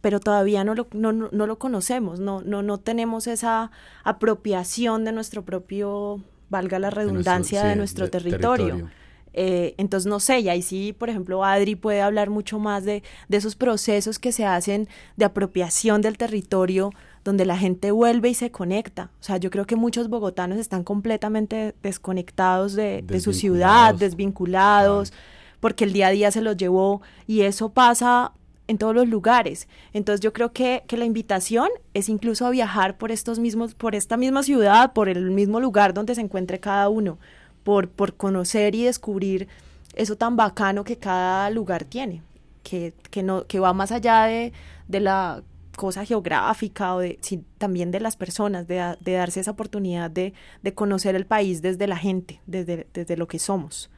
pero 0.00 0.20
todavía 0.20 0.64
no 0.64 0.74
lo, 0.74 0.86
no, 0.92 1.12
no, 1.12 1.46
lo 1.46 1.58
conocemos, 1.58 2.20
no, 2.20 2.42
no, 2.42 2.62
no 2.62 2.78
tenemos 2.78 3.26
esa 3.26 3.70
apropiación 4.02 5.04
de 5.04 5.12
nuestro 5.12 5.44
propio, 5.44 6.22
valga 6.50 6.78
la 6.78 6.90
redundancia, 6.90 7.64
de 7.64 7.76
nuestro, 7.76 8.10
territorio. 8.10 8.90
Eh, 9.36 9.74
entonces, 9.78 10.06
no 10.06 10.20
sé, 10.20 10.40
y 10.40 10.48
ahí 10.48 10.62
sí, 10.62 10.92
por 10.92 11.10
ejemplo, 11.10 11.42
Adri 11.42 11.74
puede 11.74 12.00
hablar 12.00 12.30
mucho 12.30 12.58
más 12.58 12.84
de, 12.84 13.02
de 13.28 13.36
esos 13.36 13.56
procesos 13.56 14.18
que 14.18 14.30
se 14.30 14.44
hacen 14.44 14.88
de 15.16 15.24
apropiación 15.24 16.02
del 16.02 16.16
territorio 16.16 16.92
donde 17.24 17.46
la 17.46 17.56
gente 17.56 17.90
vuelve 17.90 18.28
y 18.28 18.34
se 18.34 18.50
conecta. 18.50 19.10
O 19.20 19.22
sea, 19.22 19.38
yo 19.38 19.50
creo 19.50 19.66
que 19.66 19.76
muchos 19.76 20.08
bogotanos 20.08 20.58
están 20.58 20.84
completamente 20.84 21.74
desconectados 21.82 22.74
de, 22.74 23.04
su 23.20 23.32
ciudad, 23.32 23.94
desvinculados, 23.94 25.12
porque 25.60 25.84
el 25.84 25.94
día 25.94 26.08
a 26.08 26.10
día 26.10 26.30
se 26.30 26.42
los 26.42 26.56
llevó 26.56 27.00
y 27.26 27.40
eso 27.40 27.70
pasa 27.70 28.32
en 28.68 28.76
todos 28.76 28.94
los 28.94 29.08
lugares. 29.08 29.68
Entonces 29.94 30.20
yo 30.20 30.32
creo 30.34 30.52
que, 30.52 30.84
que, 30.86 30.98
la 30.98 31.06
invitación 31.06 31.68
es 31.94 32.08
incluso 32.08 32.46
a 32.46 32.50
viajar 32.50 32.98
por 32.98 33.10
estos 33.10 33.38
mismos, 33.38 33.74
por 33.74 33.94
esta 33.94 34.16
misma 34.16 34.42
ciudad, 34.42 34.92
por 34.92 35.08
el 35.08 35.30
mismo 35.30 35.60
lugar 35.60 35.94
donde 35.94 36.14
se 36.14 36.20
encuentre 36.20 36.60
cada 36.60 36.88
uno, 36.90 37.18
por, 37.62 37.88
por 37.88 38.14
conocer 38.14 38.74
y 38.74 38.84
descubrir 38.84 39.48
eso 39.94 40.16
tan 40.16 40.36
bacano 40.36 40.84
que 40.84 40.96
cada 40.98 41.48
lugar 41.50 41.84
tiene, 41.84 42.22
que, 42.62 42.92
que 43.10 43.22
no, 43.22 43.46
que 43.46 43.60
va 43.60 43.72
más 43.72 43.92
allá 43.92 44.24
de, 44.24 44.52
de 44.88 45.00
la 45.00 45.42
cosa 45.76 46.04
geográfica 46.04 46.94
o 46.94 47.00
de, 47.00 47.18
también 47.58 47.90
de 47.90 48.00
las 48.00 48.16
personas, 48.16 48.66
de, 48.66 48.96
darse 49.04 49.40
esa 49.40 49.50
oportunidad 49.50 50.10
de, 50.10 50.34
conocer 50.74 51.14
el 51.14 51.26
país 51.26 51.62
desde 51.62 51.86
la 51.86 51.96
gente, 51.96 52.40
desde, 52.46 52.86
desde 52.92 53.16
lo 53.16 53.28
que 53.28 53.38
somos. 53.38 53.90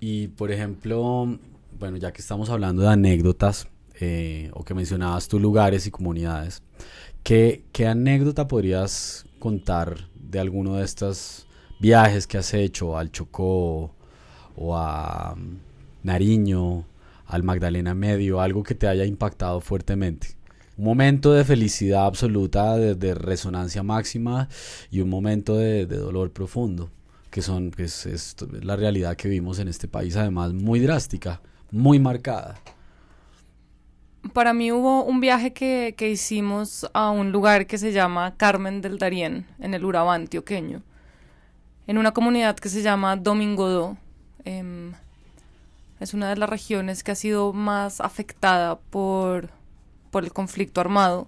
Y 0.00 0.28
por 0.28 0.52
ejemplo, 0.52 1.38
bueno, 1.78 1.96
ya 1.96 2.12
que 2.12 2.20
estamos 2.20 2.50
hablando 2.50 2.82
de 2.82 2.88
anécdotas 2.88 3.68
eh, 4.00 4.50
o 4.54 4.64
que 4.64 4.74
mencionabas 4.74 5.28
tú 5.28 5.38
lugares 5.38 5.86
y 5.86 5.90
comunidades, 5.90 6.62
¿Qué, 7.24 7.64
¿Qué 7.72 7.86
anécdota 7.86 8.46
podrías 8.48 9.24
contar 9.38 10.08
de 10.14 10.38
alguno 10.40 10.76
de 10.76 10.84
estos 10.84 11.46
viajes 11.80 12.26
que 12.26 12.36
has 12.36 12.52
hecho 12.52 12.98
al 12.98 13.10
Chocó 13.10 13.94
o 14.56 14.76
a 14.76 15.34
mm, 15.34 15.56
Nariño, 16.02 16.84
al 17.26 17.42
Magdalena 17.42 17.94
Medio, 17.94 18.42
algo 18.42 18.62
que 18.62 18.74
te 18.74 18.88
haya 18.88 19.06
impactado 19.06 19.62
fuertemente? 19.62 20.36
Un 20.76 20.84
momento 20.84 21.32
de 21.32 21.44
felicidad 21.44 22.06
absoluta, 22.06 22.76
de, 22.76 23.14
resonancia 23.14 23.82
máxima 23.82 24.48
y 24.90 25.00
un 25.00 25.08
momento 25.08 25.56
de, 25.56 25.86
dolor 25.86 26.32
profundo, 26.32 26.90
que 27.30 27.42
son 27.42 27.70
que 27.70 27.84
es 27.84 28.36
la 28.62 28.76
realidad 28.76 29.16
que 29.16 29.28
vivimos 29.28 29.58
en 29.58 29.68
este 29.68 29.88
país, 29.88 30.16
además 30.16 30.52
muy 30.52 30.80
drástica, 30.80 31.40
muy 31.70 31.98
marcada 31.98 32.56
para 34.32 34.54
mí 34.54 34.72
hubo 34.72 35.04
un 35.04 35.20
viaje 35.20 35.52
que, 35.52 35.94
hicimos 36.10 36.88
a 36.92 37.10
un 37.10 37.32
lugar 37.32 37.66
que 37.66 37.78
se 37.78 37.92
llama 37.92 38.34
Carmen 38.36 38.80
del 38.80 38.98
Darién, 38.98 39.46
en 39.58 39.74
el 39.74 39.84
Urabá 39.84 40.14
antioqueño, 40.14 40.82
en 41.86 41.98
una 41.98 42.12
comunidad 42.12 42.56
que 42.56 42.68
se 42.68 42.82
llama 42.82 43.16
Domingodó. 43.16 43.96
Em, 44.44 44.94
es 46.00 46.14
una 46.14 46.30
de 46.30 46.36
las 46.36 46.48
regiones 46.48 47.02
que 47.02 47.12
ha 47.12 47.14
sido 47.14 47.52
más 47.52 48.00
afectada 48.00 48.78
por, 48.78 49.50
por 50.14 50.22
el 50.22 50.32
conflicto 50.32 50.80
armado, 50.80 51.26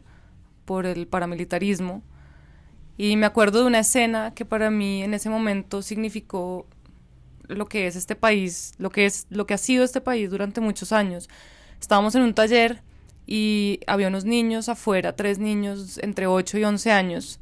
por 0.64 0.87
el 0.87 1.09
paramilitarismo. 1.09 2.05
Y 2.97 3.16
me 3.16 3.26
acuerdo 3.26 3.59
de 3.59 3.66
una 3.66 3.81
escena 3.81 4.33
que 4.33 4.45
para 4.45 4.71
mí 4.71 5.02
en 5.02 5.12
ese 5.12 5.28
momento 5.28 5.83
significó 5.83 6.69
lo 7.49 7.66
que 7.66 7.88
es 7.88 7.97
este 7.97 8.14
país, 8.14 8.75
lo 8.78 8.90
que 8.90 9.07
es 9.07 9.26
lo 9.28 9.45
que 9.45 9.55
ha 9.55 9.59
sido 9.59 9.83
este 9.83 10.00
país 10.00 10.31
durante 10.31 10.61
muchos 10.61 10.93
años. 10.93 11.28
Estábamos 11.81 12.14
en 12.14 12.23
un 12.23 12.33
taller 12.33 12.85
y 13.26 13.81
había 13.88 14.07
unos 14.07 14.25
niños 14.25 14.69
afuera, 14.69 15.16
tres 15.16 15.40
niños 15.40 15.99
entre 15.99 16.28
8 16.28 16.59
y 16.59 16.62
11 16.62 16.93
años, 16.93 17.40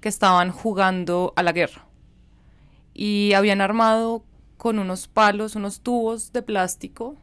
que 0.00 0.08
estaban 0.08 0.50
jugando 0.50 1.34
a 1.36 1.42
la 1.42 1.52
guerra. 1.52 1.84
Y 2.94 3.34
habían 3.34 3.60
armado 3.60 4.24
con 4.56 4.78
unos 4.78 5.08
palos, 5.08 5.56
unos 5.56 5.82
tubos 5.82 6.32
de 6.32 6.40
plástico 6.40 7.18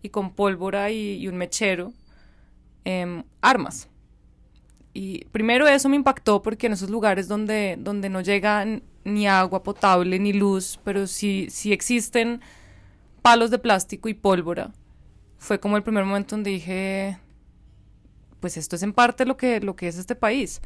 y 0.00 0.10
con 0.10 0.32
pólvora 0.32 0.92
y, 0.92 1.26
un 1.26 1.38
mechero 1.38 1.92
em, 2.84 3.24
armas. 3.40 3.88
Y 4.92 5.24
primero 5.26 5.68
eso 5.68 5.88
me 5.88 5.96
impactó 5.96 6.42
porque 6.42 6.66
en 6.66 6.72
esos 6.72 6.90
lugares 6.90 7.28
donde, 7.28 7.76
donde 7.78 8.08
no 8.08 8.20
llega 8.20 8.64
ni 9.04 9.28
agua 9.28 9.62
potable 9.62 10.18
ni 10.18 10.32
luz, 10.32 10.80
pero 10.84 11.06
sí, 11.06 11.46
sí 11.50 11.72
existen 11.72 12.40
palos 13.22 13.50
de 13.50 13.58
plástico 13.58 14.08
y 14.08 14.14
pólvora, 14.14 14.72
fue 15.38 15.60
como 15.60 15.76
el 15.76 15.82
primer 15.82 16.04
momento 16.04 16.36
donde 16.36 16.50
dije, 16.50 17.18
pues 18.40 18.56
esto 18.56 18.76
es 18.76 18.82
en 18.82 18.92
parte 18.92 19.24
lo 19.24 19.36
que, 19.36 19.60
lo 19.60 19.76
que 19.76 19.88
es 19.88 19.96
este 19.96 20.14
país. 20.14 20.60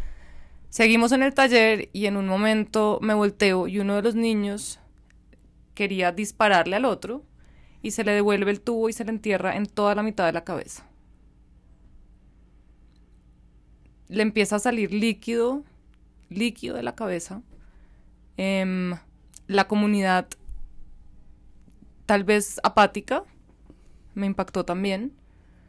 Seguimos 0.69 1.13
en 1.13 1.23
el 1.23 1.35
taller 1.35 1.89
y 1.93 2.07
en 2.07 2.17
un 2.17 2.27
momento 2.27 2.99
me 3.01 3.15
volteo 3.15 3.69
y 3.69 3.79
uno 3.79 3.95
de 3.97 4.03
los 4.03 4.15
niños 4.15 4.81
quería 5.75 6.11
dispararle 6.11 6.77
al 6.77 6.85
otro 6.85 7.23
y 7.83 7.93
se 7.93 8.03
le 8.03 8.13
devuelve 8.13 8.51
el 8.51 8.61
tubo 8.61 8.89
y 8.89 8.93
se 8.93 9.05
le 9.05 9.11
entierra 9.11 9.57
en 9.57 9.67
toda 9.67 9.95
la 9.95 10.03
mitad 10.03 10.27
de 10.27 10.33
la 10.33 10.45
cabeza. 10.45 10.85
Le 14.09 14.23
empieza 14.23 14.57
a 14.57 14.59
salir 14.59 14.93
líquido, 14.93 15.65
líquido 16.29 16.77
de 16.77 16.83
la 16.83 16.95
cabeza. 16.95 17.43
Em, 18.37 18.95
la 19.47 19.69
comunidad, 19.69 20.27
tal 22.07 22.25
vez 22.25 22.61
apática, 22.63 23.25
me 24.15 24.27
impactó 24.27 24.65
también. 24.65 25.13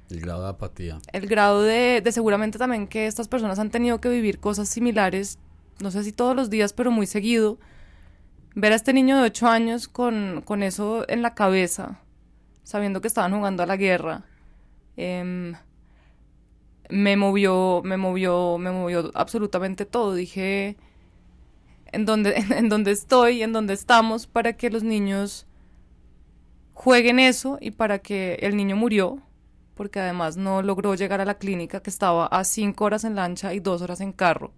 El 0.09 0.21
grado 0.21 0.43
de 0.43 0.49
apatía. 0.49 0.99
El 1.13 1.27
grado 1.27 1.63
de, 1.63 2.01
de 2.01 2.11
seguramente 2.11 2.57
también 2.57 2.87
que 2.87 3.07
estas 3.07 3.27
personas 3.27 3.59
han 3.59 3.71
tenido 3.71 3.99
que 3.99 4.09
vivir 4.09 4.39
cosas 4.39 4.69
similares, 4.69 5.39
no 5.81 5.91
sé 5.91 6.03
si 6.03 6.11
todos 6.11 6.35
los 6.35 6.49
días, 6.49 6.73
pero 6.73 6.91
muy 6.91 7.07
seguido. 7.07 7.59
Ver 8.55 8.71
a 8.71 8.75
este 8.75 8.93
niño 8.93 9.17
de 9.17 9.23
8 9.23 9.47
años 9.47 9.87
con, 9.87 10.41
con 10.45 10.63
eso 10.63 11.05
en 11.09 11.21
la 11.21 11.35
cabeza, 11.35 11.99
sabiendo 12.63 13.01
que 13.01 13.07
estaban 13.07 13.33
jugando 13.33 13.63
a 13.63 13.65
la 13.65 13.75
guerra, 13.75 14.23
em, 14.95 15.55
me 16.89 17.17
movió, 17.17 17.81
me 17.83 17.97
movió, 17.97 18.57
me 18.57 18.71
movió 18.71 19.11
absolutamente 19.13 19.85
todo. 19.85 20.13
Dije, 20.13 20.77
en 21.91 22.05
dónde, 22.05 22.35
en 22.51 22.69
dónde 22.69 22.91
estoy, 22.91 23.41
en 23.41 23.53
dónde 23.53 23.73
estamos, 23.73 24.27
para 24.27 24.53
que 24.53 24.69
los 24.69 24.83
niños 24.83 25.47
jueguen 26.73 27.19
eso 27.19 27.57
y 27.61 27.71
para 27.71 27.99
que 27.99 28.35
el 28.41 28.55
niño 28.55 28.75
murió, 28.75 29.19
porque 29.75 29.99
además 29.99 30.37
no 30.37 30.61
logró 30.61 30.93
llegar 30.95 31.21
a 31.21 31.25
la 31.25 31.37
clínica 31.37 31.81
que 31.81 31.89
estaba 31.89 32.27
a 32.27 32.43
cinco 32.43 32.85
horas 32.85 33.03
en 33.03 33.15
lancha 33.15 33.53
y 33.53 33.59
dos 33.59 33.81
horas 33.81 34.01
en 34.01 34.11
carro, 34.11 34.51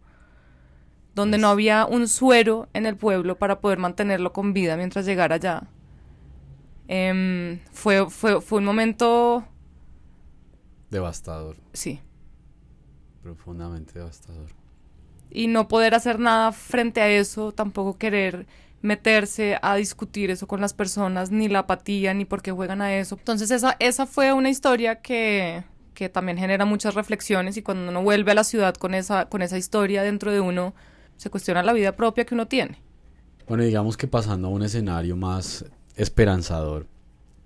donde 1.15 1.37
no 1.37 1.47
había 1.47 1.85
un 1.85 2.07
suero 2.07 2.67
en 2.73 2.85
el 2.85 2.97
pueblo 2.97 3.37
para 3.37 3.59
poder 3.59 3.77
mantenerlo 3.77 4.33
con 4.33 4.53
vida 4.53 4.77
mientras 4.77 5.05
llegara 5.05 5.35
allá. 5.35 5.67
Em, 6.87 7.59
fue, 7.71 8.09
fue, 8.09 8.41
fue 8.41 8.59
un 8.59 8.65
momento... 8.65 9.45
Devastador. 10.89 11.57
Sí. 11.73 12.01
Profundamente 13.27 13.99
devastador. 13.99 14.47
Y 15.29 15.47
no 15.47 15.67
poder 15.67 15.95
hacer 15.95 16.17
nada 16.17 16.53
frente 16.53 17.01
a 17.01 17.09
eso, 17.09 17.51
tampoco 17.51 17.97
querer 17.97 18.47
meterse 18.81 19.59
a 19.61 19.75
discutir 19.75 20.31
eso 20.31 20.47
con 20.47 20.61
las 20.61 20.73
personas, 20.73 21.29
ni 21.29 21.49
la 21.49 21.59
apatía, 21.59 22.13
ni 22.13 22.23
por 22.23 22.41
qué 22.41 22.53
juegan 22.53 22.81
a 22.81 22.95
eso. 22.95 23.17
Entonces 23.19 23.51
esa, 23.51 23.75
esa 23.79 24.05
fue 24.05 24.31
una 24.31 24.49
historia 24.49 25.01
que, 25.01 25.65
que 25.93 26.07
también 26.07 26.37
genera 26.37 26.63
muchas 26.63 26.95
reflexiones 26.95 27.57
y 27.57 27.63
cuando 27.63 27.89
uno 27.89 28.01
vuelve 28.01 28.31
a 28.31 28.35
la 28.35 28.45
ciudad 28.45 28.75
con 28.75 28.93
esa, 28.93 29.25
con 29.25 29.41
esa 29.41 29.57
historia 29.57 30.03
dentro 30.03 30.31
de 30.31 30.39
uno, 30.39 30.73
se 31.17 31.29
cuestiona 31.29 31.63
la 31.63 31.73
vida 31.73 31.97
propia 31.97 32.25
que 32.25 32.33
uno 32.33 32.47
tiene. 32.47 32.79
Bueno, 33.45 33.65
digamos 33.65 33.97
que 33.97 34.07
pasando 34.07 34.47
a 34.47 34.51
un 34.51 34.63
escenario 34.63 35.17
más 35.17 35.65
esperanzador, 35.97 36.87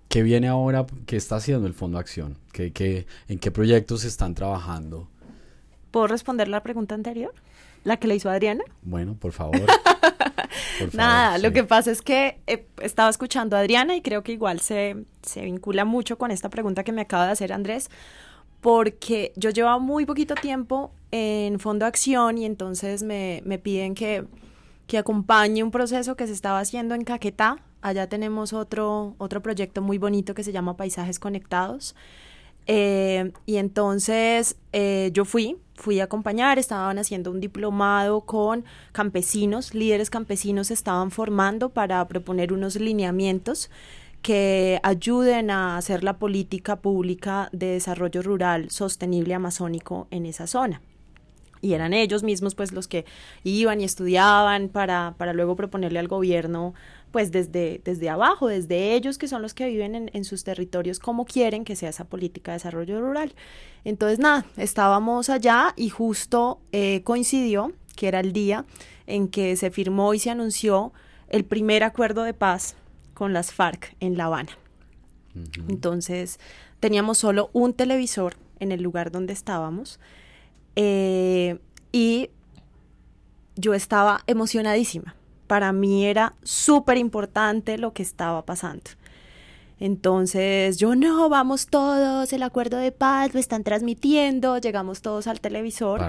¿qué 0.10 0.22
viene 0.22 0.48
ahora? 0.48 0.86
¿Qué 1.08 1.16
está 1.16 1.38
haciendo 1.38 1.66
el 1.66 1.74
Fondo 1.74 1.98
Acción? 1.98 2.38
¿Qué, 2.52 2.72
qué, 2.72 3.08
¿En 3.28 3.40
qué 3.40 3.50
proyectos 3.50 4.04
están 4.04 4.36
trabajando? 4.36 5.08
¿Puedo 5.92 6.08
responder 6.08 6.48
la 6.48 6.64
pregunta 6.64 6.96
anterior? 6.96 7.34
¿La 7.84 7.98
que 7.98 8.08
le 8.08 8.16
hizo 8.16 8.30
Adriana? 8.30 8.64
Bueno, 8.82 9.16
por 9.16 9.32
favor. 9.32 9.62
Nada, 10.94 11.38
lo 11.38 11.52
que 11.52 11.64
pasa 11.64 11.92
es 11.92 12.02
que 12.02 12.40
eh, 12.48 12.66
estaba 12.82 13.10
escuchando 13.10 13.56
a 13.56 13.60
Adriana 13.60 13.96
y 13.96 14.02
creo 14.02 14.24
que 14.24 14.32
igual 14.32 14.60
se, 14.60 15.06
se 15.22 15.42
vincula 15.42 15.86
mucho 15.86 16.18
con 16.18 16.32
esta 16.32 16.50
pregunta 16.50 16.84
que 16.84 16.92
me 16.92 17.02
acaba 17.02 17.26
de 17.26 17.32
hacer 17.32 17.54
Andrés, 17.54 17.90
porque 18.62 19.34
yo 19.36 19.50
llevo 19.50 19.80
muy 19.80 20.06
poquito 20.06 20.36
tiempo 20.36 20.92
en 21.12 21.60
Fondo 21.60 21.86
Acción 21.86 22.38
y 22.38 22.46
entonces 22.46 23.04
me, 23.04 23.42
me 23.46 23.58
piden 23.58 23.96
que, 23.96 24.26
que 24.88 24.98
acompañe 24.98 25.64
un 25.64 25.72
proceso 25.72 26.16
que 26.16 26.28
se 26.28 26.34
estaba 26.34 26.60
haciendo 26.60 26.96
en 26.96 27.04
Caquetá. 27.04 27.58
Allá 27.82 28.08
tenemos 28.08 28.54
otro, 28.54 29.16
otro 29.18 29.42
proyecto 29.42 29.82
muy 29.82 29.98
bonito 29.98 30.36
que 30.36 30.44
se 30.44 30.52
llama 30.52 30.78
Paisajes 30.78 31.20
Conectados. 31.20 31.96
Eh, 32.68 33.32
y 33.48 33.58
entonces 33.58 34.56
eh, 34.72 35.10
yo 35.14 35.26
fui, 35.26 35.58
fui 35.82 36.00
a 36.00 36.04
acompañar, 36.06 36.60
estaban 36.60 37.00
haciendo 37.00 37.32
un 37.32 37.42
diplomado 37.42 38.22
con 38.22 38.64
campesinos, 38.92 39.74
líderes 39.74 40.10
campesinos 40.10 40.70
estaban 40.70 41.12
formando 41.12 41.70
para 41.70 42.08
proponer 42.08 42.54
unos 42.54 42.76
lineamientos 42.76 43.70
que 44.22 44.80
ayuden 44.84 45.50
a 45.50 45.78
hacer 45.78 46.04
la 46.04 46.18
política 46.18 46.76
pública 46.76 47.50
de 47.52 47.68
desarrollo 47.68 48.22
rural 48.22 48.70
sostenible 48.70 49.34
amazónico 49.34 50.08
en 50.12 50.28
esa 50.28 50.46
zona. 50.46 50.82
Y 51.62 51.74
eran 51.74 51.94
ellos 51.94 52.24
mismos 52.24 52.56
pues 52.56 52.72
los 52.72 52.88
que 52.88 53.06
iban 53.44 53.82
y 53.82 53.84
estudiaban 53.84 54.70
para, 54.70 55.16
para 55.18 55.34
luego 55.34 55.56
proponerle 55.56 56.00
al 56.00 56.08
gobierno 56.08 56.74
pues 57.12 57.32
desde, 57.32 57.82
desde 57.84 58.10
abajo, 58.10 58.48
desde 58.48 58.94
ellos 58.94 59.18
que 59.18 59.28
son 59.28 59.42
los 59.42 59.54
que 59.54 59.68
viven 59.68 59.96
en, 59.96 60.10
en, 60.14 60.24
sus 60.24 60.44
territorios, 60.44 61.00
cómo 61.00 61.26
quieren 61.26 61.66
que 61.66 61.76
sea 61.76 61.90
esa 61.90 62.06
política 62.06 62.52
de 62.52 62.58
desarrollo 62.58 63.02
rural. 63.02 63.34
Entonces, 63.84 64.20
nada, 64.20 64.46
estábamos 64.58 65.30
allá 65.30 65.74
y 65.76 65.90
justo 65.90 66.60
eh, 66.72 67.02
coincidió 67.04 67.74
que 67.96 68.08
era 68.08 68.20
el 68.20 68.34
día 68.34 68.66
en 69.08 69.28
que 69.28 69.56
se 69.56 69.72
firmó 69.72 70.14
y 70.14 70.20
se 70.20 70.30
anunció 70.30 70.94
el 71.30 71.44
primer 71.44 71.84
acuerdo 71.84 72.24
de 72.24 72.34
paz 72.34 72.76
con 73.14 73.34
las 73.34 73.54
FARC 73.54 73.96
en 74.00 74.18
La 74.18 74.26
Habana. 74.26 74.58
Entonces, 75.70 76.40
teníamos 76.80 77.18
solo 77.18 77.50
un 77.54 77.74
televisor 77.74 78.36
en 78.60 78.72
el 78.72 78.82
lugar 78.82 79.12
donde 79.12 79.32
estábamos 79.32 80.00
eh, 80.76 81.60
y 81.92 82.30
yo 83.56 83.74
estaba 83.74 84.24
emocionadísima. 84.28 85.16
Para 85.52 85.74
mí 85.74 86.06
era 86.06 86.34
súper 86.44 86.96
importante 86.96 87.78
lo 87.78 87.92
que 87.92 88.04
estaba 88.04 88.46
pasando. 88.46 88.92
Entonces 89.82 90.78
yo 90.78 90.96
no, 90.96 91.28
vamos 91.28 91.68
todos, 91.68 92.32
el 92.32 92.44
acuerdo 92.44 92.78
de 92.78 92.94
paz 92.94 93.34
lo 93.34 93.40
están 93.42 93.66
transmitiendo, 93.66 94.60
llegamos 94.60 95.02
todos 95.02 95.28
al 95.28 95.42
televisor. 95.42 96.00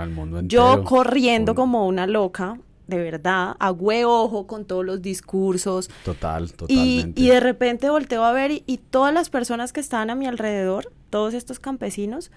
Yo 0.44 0.84
corriendo 0.84 1.56
como 1.56 1.88
una 1.88 2.06
loca, 2.06 2.56
de 2.86 2.98
verdad, 2.98 3.56
agüe 3.58 4.04
ojo 4.04 4.46
con 4.46 4.64
todos 4.64 4.84
los 4.84 5.02
discursos. 5.02 5.90
Total, 6.04 6.52
totalmente. 6.52 7.20
Y, 7.20 7.26
de 7.26 7.40
repente 7.40 7.90
volteo 7.90 8.22
a 8.22 8.30
ver 8.30 8.52
y, 8.52 8.62
y, 8.68 8.78
todas 8.78 9.12
las 9.12 9.28
personas 9.28 9.72
que 9.72 9.80
estaban 9.80 10.10
a 10.10 10.14
mi 10.14 10.28
alrededor, 10.28 10.92
todos 11.10 11.34
estos 11.34 11.58
campesinos, 11.58 12.30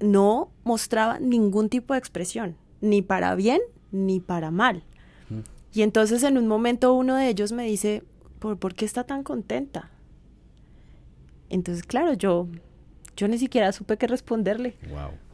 no 0.00 0.48
mostraba 0.62 1.18
ningún 1.18 1.68
tipo 1.68 1.92
de 1.92 1.98
expresión, 1.98 2.56
ni 2.80 3.02
para 3.02 3.34
bien 3.34 3.60
ni 3.92 4.20
para 4.20 4.50
mal. 4.50 4.82
Y 5.74 5.82
entonces 5.82 6.22
en 6.22 6.38
un 6.38 6.46
momento 6.46 6.94
uno 6.94 7.16
de 7.16 7.28
ellos 7.28 7.52
me 7.52 7.64
dice, 7.64 8.02
¿por, 8.38 8.58
¿por 8.58 8.74
qué 8.74 8.84
está 8.84 9.04
tan 9.04 9.22
contenta? 9.22 9.90
Entonces, 11.50 11.84
claro, 11.84 12.14
yo 12.14 12.48
yo 13.16 13.28
ni 13.28 13.38
siquiera 13.38 13.70
supe 13.72 13.96
qué 13.96 14.06
responderle. 14.06 14.76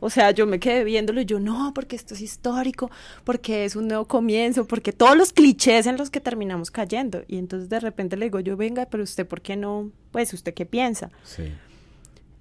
O 0.01 0.11
sea, 0.11 0.31
yo 0.33 0.47
me 0.47 0.61
quedé 0.61 0.85
viéndolo 0.85 1.21
y 1.21 1.25
yo, 1.25 1.41
no, 1.41 1.73
porque 1.75 1.97
esto 1.97 2.15
es 2.15 2.21
histórico, 2.21 2.91
porque 3.25 3.65
es 3.65 3.77
un 3.77 3.89
nuevo 3.89 4.07
comienzo, 4.07 4.67
porque 4.67 4.93
todos 4.93 5.17
los 5.17 5.33
clichés 5.33 5.87
en 5.87 5.97
los 5.97 6.11
que 6.11 6.21
terminamos 6.21 6.71
cayendo. 6.71 7.23
Y 7.27 7.39
entonces 7.39 7.69
de 7.69 7.81
repente 7.81 8.17
le 8.17 8.27
digo, 8.27 8.41
yo, 8.41 8.57
venga, 8.57 8.87
pero 8.87 9.03
usted, 9.03 9.27
¿por 9.27 9.41
qué 9.41 9.57
no? 9.57 9.91
Pues, 10.11 10.33
¿usted 10.33 10.53
qué 10.53 10.67
piensa? 10.67 11.11
Sí. 11.25 11.53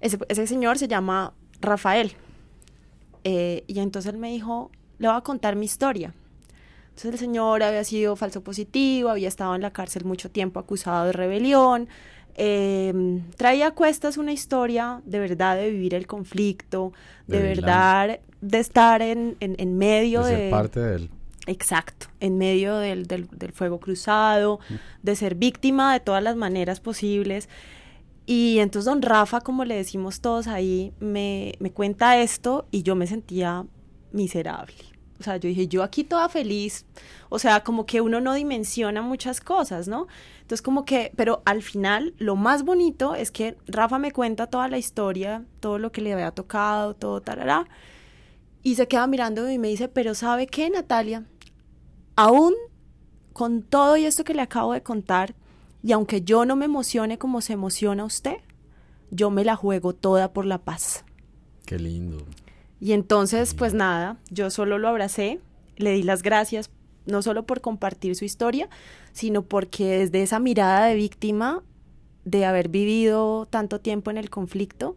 Ese, 0.00 0.18
ese 0.28 0.46
señor 0.46 0.78
se 0.78 0.88
llama 0.88 1.32
Rafael. 1.60 2.12
Eh, 3.24 3.64
y 3.66 3.78
entonces 3.80 4.12
él 4.12 4.18
me 4.18 4.30
dijo, 4.30 4.70
le 4.98 5.08
voy 5.08 5.16
a 5.16 5.22
contar 5.22 5.56
mi 5.56 5.64
historia. 5.64 6.14
Entonces 6.90 7.12
el 7.12 7.18
señor 7.18 7.62
había 7.62 7.84
sido 7.84 8.16
falso 8.16 8.42
positivo, 8.42 9.08
había 9.08 9.28
estado 9.28 9.54
en 9.54 9.62
la 9.62 9.72
cárcel 9.72 10.04
mucho 10.04 10.30
tiempo 10.30 10.60
acusado 10.60 11.06
de 11.06 11.12
rebelión, 11.12 11.88
eh, 12.34 13.22
traía 13.36 13.68
a 13.68 13.70
cuestas 13.72 14.16
una 14.16 14.32
historia 14.32 15.02
de 15.04 15.18
verdad 15.18 15.56
de 15.56 15.70
vivir 15.70 15.94
el 15.94 16.06
conflicto, 16.06 16.92
de, 17.26 17.40
verdad 17.40 18.20
de 18.40 18.58
estar 18.58 19.02
en, 19.02 19.36
en, 19.40 19.78
medio 19.78 20.24
de... 20.24 20.36
Ser 20.36 20.50
parte 20.50 20.80
de 20.80 20.96
él. 20.96 21.10
Exacto, 21.46 22.06
en 22.20 22.38
medio 22.38 22.76
del, 22.76 23.06
del, 23.06 23.52
fuego 23.52 23.80
cruzado, 23.80 24.60
de 25.02 25.16
ser 25.16 25.34
víctima 25.34 25.92
de 25.92 26.00
todas 26.00 26.22
las 26.22 26.36
maneras 26.36 26.80
posibles. 26.80 27.48
Y 28.26 28.58
entonces 28.60 28.86
don 28.86 29.02
Rafa, 29.02 29.40
como 29.40 29.64
le 29.64 29.74
decimos 29.74 30.20
todos 30.20 30.46
ahí, 30.46 30.92
me, 31.00 31.54
me 31.58 31.72
cuenta 31.72 32.20
esto 32.20 32.68
y 32.70 32.84
yo 32.84 32.94
me 32.94 33.06
sentía 33.06 33.66
miserable. 34.12 34.89
O 35.20 35.22
sea, 35.22 35.36
yo 35.36 35.48
dije, 35.48 35.68
yo 35.68 35.82
aquí 35.82 36.02
toda 36.02 36.28
feliz. 36.30 36.86
O 37.28 37.38
sea, 37.38 37.62
como 37.62 37.84
que 37.84 38.00
uno 38.00 38.20
no 38.20 38.32
dimensiona 38.32 39.02
muchas 39.02 39.40
cosas, 39.40 39.86
¿no? 39.86 40.06
Entonces, 40.40 40.62
como 40.62 40.84
que, 40.86 41.12
pero 41.14 41.42
al 41.44 41.62
final, 41.62 42.14
lo 42.18 42.36
más 42.36 42.64
bonito 42.64 43.14
es 43.14 43.30
que 43.30 43.58
Rafa 43.66 43.98
me 43.98 44.12
cuenta 44.12 44.46
toda 44.46 44.68
la 44.68 44.78
historia, 44.78 45.44
todo 45.60 45.78
lo 45.78 45.92
que 45.92 46.00
le 46.00 46.14
había 46.14 46.30
tocado, 46.30 46.94
todo, 46.94 47.20
tarará. 47.20 47.68
Y 48.62 48.76
se 48.76 48.88
queda 48.88 49.06
mirando 49.06 49.48
y 49.50 49.58
me 49.58 49.68
dice, 49.68 49.88
pero 49.88 50.14
¿sabe 50.14 50.46
qué, 50.46 50.70
Natalia? 50.70 51.26
Aún 52.16 52.54
con 53.32 53.62
todo 53.62 53.96
y 53.96 54.06
esto 54.06 54.24
que 54.24 54.34
le 54.34 54.42
acabo 54.42 54.72
de 54.72 54.82
contar, 54.82 55.34
y 55.82 55.92
aunque 55.92 56.22
yo 56.22 56.44
no 56.44 56.56
me 56.56 56.64
emocione 56.64 57.18
como 57.18 57.40
se 57.40 57.52
emociona 57.52 58.04
usted, 58.04 58.36
yo 59.10 59.30
me 59.30 59.44
la 59.44 59.56
juego 59.56 59.94
toda 59.94 60.32
por 60.32 60.46
la 60.46 60.58
paz. 60.58 61.04
Qué 61.66 61.78
lindo. 61.78 62.18
Y 62.80 62.92
entonces, 62.92 63.54
pues 63.54 63.74
nada, 63.74 64.16
yo 64.30 64.50
solo 64.50 64.78
lo 64.78 64.88
abracé, 64.88 65.40
le 65.76 65.92
di 65.92 66.02
las 66.02 66.22
gracias, 66.22 66.70
no 67.06 67.22
solo 67.22 67.44
por 67.44 67.60
compartir 67.60 68.16
su 68.16 68.24
historia, 68.24 68.68
sino 69.12 69.42
porque 69.42 69.98
desde 69.98 70.22
esa 70.22 70.38
mirada 70.38 70.86
de 70.86 70.94
víctima, 70.94 71.62
de 72.24 72.44
haber 72.44 72.68
vivido 72.68 73.46
tanto 73.46 73.80
tiempo 73.80 74.10
en 74.10 74.18
el 74.18 74.30
conflicto, 74.30 74.96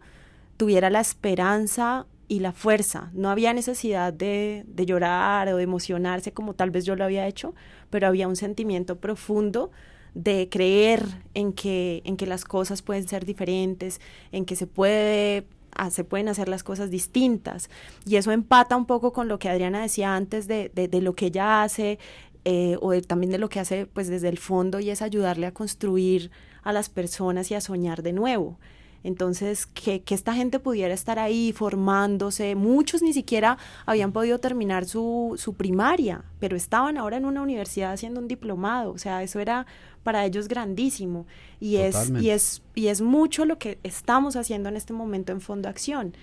tuviera 0.56 0.90
la 0.90 1.00
esperanza 1.00 2.06
y 2.28 2.40
la 2.40 2.52
fuerza. 2.52 3.10
No 3.12 3.30
había 3.30 3.52
necesidad 3.52 4.12
de, 4.12 4.64
llorar 4.86 5.48
o 5.48 5.56
de 5.56 5.62
emocionarse 5.62 6.32
como 6.32 6.54
tal 6.54 6.70
vez 6.70 6.84
yo 6.84 6.96
lo 6.96 7.04
había 7.04 7.26
hecho, 7.26 7.54
pero 7.90 8.06
había 8.06 8.28
un 8.28 8.36
sentimiento 8.36 8.96
profundo 8.96 9.70
de 10.14 10.48
creer 10.48 11.04
en 11.34 11.52
que, 11.52 12.02
en 12.04 12.16
que 12.16 12.26
las 12.26 12.44
cosas 12.44 12.82
pueden 12.82 13.08
ser 13.08 13.24
diferentes, 13.24 14.00
en 14.32 14.44
que 14.44 14.56
se 14.56 14.66
puede 14.66 15.46
se 15.90 16.04
pueden 16.04 16.28
hacer 16.28 16.48
las 16.48 16.62
cosas 16.62 16.90
distintas. 16.90 17.70
Y 18.06 18.16
eso 18.16 18.32
empata 18.32 18.76
un 18.76 18.86
poco 18.86 19.12
con 19.12 19.28
lo 19.28 19.38
que 19.38 19.48
Adriana 19.48 19.82
decía 19.82 20.14
antes 20.14 20.46
de, 20.46 20.70
de, 20.74 21.00
lo 21.00 21.14
que 21.14 21.26
ella 21.26 21.62
hace 21.62 21.98
eh, 22.44 22.76
o 22.80 22.92
también 23.02 23.32
de 23.32 23.38
lo 23.38 23.48
que 23.48 23.60
hace 23.60 23.86
pues 23.86 24.08
desde 24.08 24.28
el 24.28 24.38
fondo 24.38 24.80
y 24.80 24.90
es 24.90 25.02
ayudarle 25.02 25.46
a 25.46 25.52
construir 25.52 26.30
a 26.62 26.72
las 26.72 26.88
personas 26.88 27.50
y 27.50 27.54
a 27.54 27.60
soñar 27.60 28.02
de 28.02 28.12
nuevo. 28.12 28.58
Entonces, 29.04 29.66
que, 29.66 30.00
que, 30.00 30.14
esta 30.14 30.32
gente 30.32 30.58
pudiera 30.58 30.94
estar 30.94 31.18
ahí 31.18 31.52
formándose, 31.52 32.54
muchos 32.54 33.02
ni 33.02 33.12
siquiera 33.12 33.58
habían 33.84 34.12
podido 34.12 34.40
terminar 34.40 34.86
su, 34.86 35.34
su 35.36 35.52
primaria, 35.52 36.24
pero 36.40 36.56
estaban 36.56 36.96
ahora 36.96 37.18
en 37.18 37.26
una 37.26 37.42
universidad 37.42 37.92
haciendo 37.92 38.18
un 38.20 38.28
diplomado, 38.28 38.92
o 38.92 38.98
sea, 38.98 39.22
eso 39.22 39.40
era 39.40 39.66
para 40.02 40.24
ellos 40.24 40.48
grandísimo 40.48 41.26
y 41.60 41.76
es, 41.76 42.10
y 42.18 42.30
es, 42.30 42.62
y 42.74 42.88
es 42.88 43.02
mucho 43.02 43.44
lo 43.44 43.58
que 43.58 43.78
estamos 43.82 44.36
haciendo 44.36 44.70
en 44.70 44.76
este 44.76 44.94
momento 44.94 45.32
en 45.32 45.42
Fondo 45.42 45.68
Acción, 45.68 46.16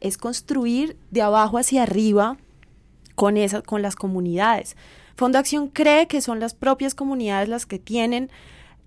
es 0.00 0.18
construir 0.18 0.98
de 1.10 1.22
abajo 1.22 1.56
hacia 1.56 1.82
arriba 1.82 2.36
con, 3.14 3.38
esas, 3.38 3.62
con 3.62 3.80
las 3.80 3.96
comunidades. 3.96 4.76
Fondo 5.16 5.38
Acción 5.38 5.68
cree 5.68 6.06
que 6.08 6.20
son 6.20 6.40
las 6.40 6.52
propias 6.52 6.94
comunidades 6.94 7.48
las 7.48 7.64
que 7.64 7.78
tienen 7.78 8.30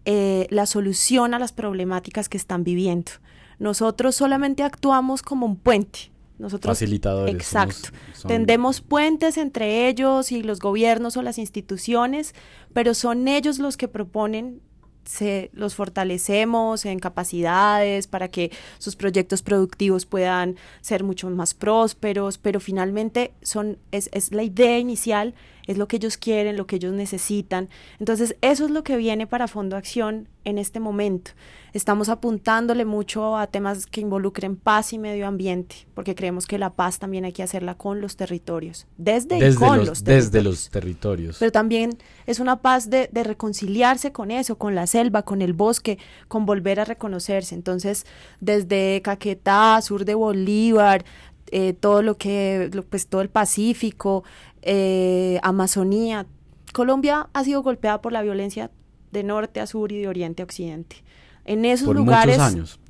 eh, 0.06 0.46
la 0.52 0.68
solución 0.68 1.34
a 1.34 1.40
las 1.40 1.52
problemáticas 1.52 2.30
que 2.30 2.38
están 2.38 2.64
viviendo. 2.64 3.12
Nosotros 3.62 4.16
solamente 4.16 4.64
actuamos 4.64 5.22
como 5.22 5.46
un 5.46 5.56
puente. 5.56 6.12
Nosotros, 6.40 6.72
Facilitadores. 6.72 7.36
Exacto. 7.36 7.90
Tendemos 8.28 8.82
puentes 8.82 9.38
entre 9.38 9.88
ellos 9.88 10.32
y 10.32 10.42
los 10.42 10.60
gobiernos 10.60 11.16
o 11.16 11.22
las 11.22 11.38
instituciones, 11.38 12.34
pero 12.74 12.96
son 12.96 13.28
ellos 13.28 13.60
los 13.60 13.78
que 13.78 13.88
proponen 13.88 14.62
se 15.06 15.52
los 15.54 15.76
fortalecemos 15.76 16.86
en 16.86 16.98
capacidades 16.98 18.08
para 18.08 18.30
que 18.30 18.52
sus 18.80 18.96
proyectos 18.96 19.44
productivos 19.44 20.08
puedan 20.08 20.56
ser 20.82 21.04
mucho 21.04 21.30
más 21.30 21.54
prósperos, 21.54 22.40
pero 22.40 22.60
finalmente 22.60 23.34
son, 23.44 23.78
es, 23.92 24.10
es 24.12 24.32
la 24.32 24.42
idea 24.44 24.80
inicial, 24.80 25.36
es 25.72 25.78
lo 25.78 25.88
que 25.88 25.98
ellos 25.98 26.18
quieren, 26.18 26.58
lo 26.58 26.68
que 26.68 26.76
ellos 26.76 26.94
necesitan. 26.94 27.70
Entonces, 28.00 28.36
eso 28.42 28.66
es 28.66 28.72
lo 28.72 28.84
que 28.84 28.98
viene 28.98 29.28
para 29.28 29.48
Fondo 29.48 29.76
Acción 29.76 30.28
en 30.44 30.58
este 30.58 30.80
momento. 30.80 31.32
Estamos 31.74 32.10
apuntándole 32.10 32.84
mucho 32.84 33.38
a 33.38 33.48
temas 33.48 33.86
que 33.86 34.02
involucren 34.02 34.58
paz 34.58 34.92
y 34.92 35.00
medio 35.00 35.28
ambiente, 35.28 35.88
porque 35.94 36.16
creemos 36.16 36.46
que 36.46 36.58
la 36.58 36.74
paz 36.74 37.00
también 37.00 37.24
hay 37.26 37.32
que 37.32 37.44
hacerla 37.44 37.76
con 37.76 38.02
los 38.02 38.18
territorios, 38.18 38.88
desde, 38.98 39.38
y 39.38 39.56
con 39.56 39.86
los, 39.86 40.04
territorios. 40.04 40.04
Desde 40.04 40.42
los 40.42 40.70
territorios. 40.70 41.38
Pero 41.40 41.52
también 41.52 41.98
es 42.26 42.40
una 42.40 42.62
paz 42.62 42.90
de, 42.90 43.10
de 43.12 43.24
reconciliarse 43.24 44.12
con 44.12 44.32
eso, 44.32 44.58
con 44.58 44.76
la 44.76 44.88
selva, 44.88 45.24
con 45.24 45.42
el 45.42 45.54
bosque, 45.54 45.98
con 46.28 46.46
volver 46.46 46.80
a 46.80 46.86
reconocerse. 46.86 47.56
Entonces, 47.56 48.06
desde 48.42 49.02
Caquetá, 49.02 49.82
sur 49.82 50.04
de 50.04 50.16
Bolívar, 50.16 51.06
eh, 51.54 51.74
todo 51.74 52.02
lo 52.02 52.16
que, 52.18 52.72
pues 52.90 53.08
todo 53.08 53.20
el 53.20 53.30
Pacífico, 53.30 54.24
eh, 54.62 55.40
Amazonía. 55.44 56.26
Colombia 56.74 57.30
ha 57.34 57.44
sido 57.44 57.64
golpeada 57.64 58.02
por 58.02 58.12
la 58.12 58.22
violencia 58.22 58.72
de 59.12 59.24
norte 59.24 59.60
a 59.60 59.68
sur 59.68 59.92
y 59.92 60.00
de 60.00 60.08
oriente 60.08 60.42
a 60.42 60.46
occidente. 60.46 61.04
En 61.46 61.66
esos 61.66 61.94
lugares 61.94 62.40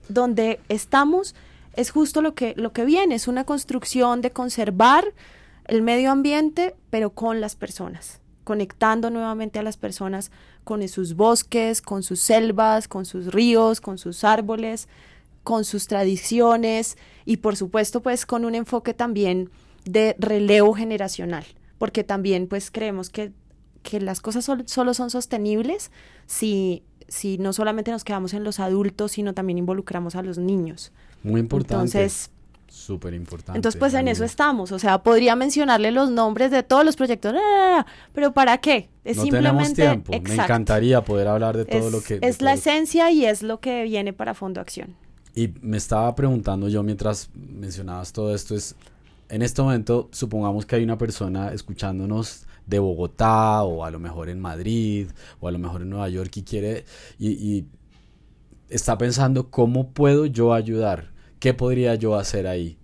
donde 0.09 0.59
estamos 0.69 1.35
es 1.75 1.89
justo 1.91 2.21
lo 2.21 2.35
que, 2.35 2.53
lo 2.57 2.73
que 2.73 2.85
viene, 2.85 3.15
es 3.15 3.27
una 3.27 3.45
construcción 3.45 4.21
de 4.21 4.31
conservar 4.31 5.13
el 5.65 5.81
medio 5.81 6.11
ambiente, 6.11 6.75
pero 6.89 7.11
con 7.11 7.39
las 7.39 7.55
personas, 7.55 8.19
conectando 8.43 9.09
nuevamente 9.09 9.59
a 9.59 9.63
las 9.63 9.77
personas 9.77 10.31
con 10.63 10.85
sus 10.87 11.15
bosques, 11.15 11.81
con 11.81 12.03
sus 12.03 12.19
selvas, 12.19 12.87
con 12.87 13.05
sus 13.05 13.33
ríos, 13.33 13.79
con 13.79 13.97
sus 13.97 14.23
árboles, 14.23 14.89
con 15.43 15.65
sus 15.65 15.87
tradiciones 15.87 16.97
y 17.25 17.37
por 17.37 17.55
supuesto 17.55 18.01
pues 18.01 18.25
con 18.25 18.45
un 18.45 18.55
enfoque 18.55 18.93
también 18.93 19.49
de 19.85 20.15
relevo 20.19 20.73
generacional, 20.73 21.45
porque 21.81 22.03
también 22.03 22.45
pues 22.45 22.69
creemos 22.69 23.09
que, 23.09 23.31
que 23.81 23.99
las 23.99 24.21
cosas 24.21 24.47
solo 24.65 24.93
son 24.93 25.09
sostenibles 25.09 25.89
si, 26.27 26.83
si 27.07 27.39
no 27.39 27.53
solamente 27.53 27.89
nos 27.89 28.03
quedamos 28.03 28.35
en 28.35 28.43
los 28.43 28.59
adultos, 28.59 29.13
sino 29.13 29.33
también 29.33 29.57
involucramos 29.57 30.15
a 30.15 30.21
los 30.21 30.37
niños. 30.37 30.91
Muy 31.23 31.41
importante. 31.41 31.97
Entonces, 31.97 32.29
Súper 32.67 33.15
importante. 33.15 33.57
Entonces, 33.57 33.79
pues 33.79 33.95
en 33.95 34.07
eso 34.07 34.23
estamos. 34.23 34.71
O 34.71 34.77
sea, 34.77 35.01
podría 35.01 35.35
mencionarle 35.35 35.89
los 35.89 36.11
nombres 36.11 36.51
de 36.51 36.61
todos 36.61 36.85
los 36.85 36.95
proyectos, 36.95 37.33
pero 38.13 38.31
¿para 38.31 38.59
qué? 38.59 38.87
Es 39.03 39.17
no 39.17 39.23
simplemente. 39.23 39.73
Tenemos 39.73 40.03
tiempo. 40.03 40.29
Me 40.29 40.35
encantaría 40.35 41.03
poder 41.03 41.29
hablar 41.29 41.57
de 41.57 41.65
todo 41.65 41.89
lo 41.89 42.03
que. 42.03 42.19
Es 42.21 42.43
la 42.43 42.53
esencia 42.53 43.09
y 43.09 43.25
es 43.25 43.41
lo 43.41 43.59
que 43.59 43.85
viene 43.85 44.13
para 44.13 44.35
Fondo 44.35 44.61
Acción. 44.61 44.95
Y 45.33 45.49
me 45.61 45.77
estaba 45.77 46.13
preguntando 46.13 46.69
yo 46.69 46.83
mientras 46.83 47.31
mencionabas 47.33 48.13
todo 48.13 48.35
esto, 48.35 48.55
es, 48.55 48.75
en 49.31 49.41
este 49.41 49.61
momento 49.61 50.09
supongamos 50.11 50.65
que 50.65 50.75
hay 50.75 50.83
una 50.83 50.97
persona 50.97 51.53
escuchándonos 51.53 52.45
de 52.67 52.79
Bogotá 52.79 53.63
o 53.63 53.85
a 53.85 53.89
lo 53.89 53.97
mejor 53.97 54.29
en 54.29 54.39
Madrid 54.39 55.09
o 55.39 55.47
a 55.47 55.51
lo 55.51 55.57
mejor 55.57 55.81
en 55.81 55.89
Nueva 55.89 56.09
York 56.09 56.35
y 56.35 56.43
quiere 56.43 56.85
y, 57.17 57.65
está 58.69 58.97
pensando 58.97 59.49
cómo 59.49 59.91
puedo 59.91 60.25
yo 60.25 60.53
ayudar, 60.53 61.11
qué 61.39 61.53
podría 61.53 61.95
yo 61.95 62.15
hacer 62.15 62.47
ahí. 62.47 62.77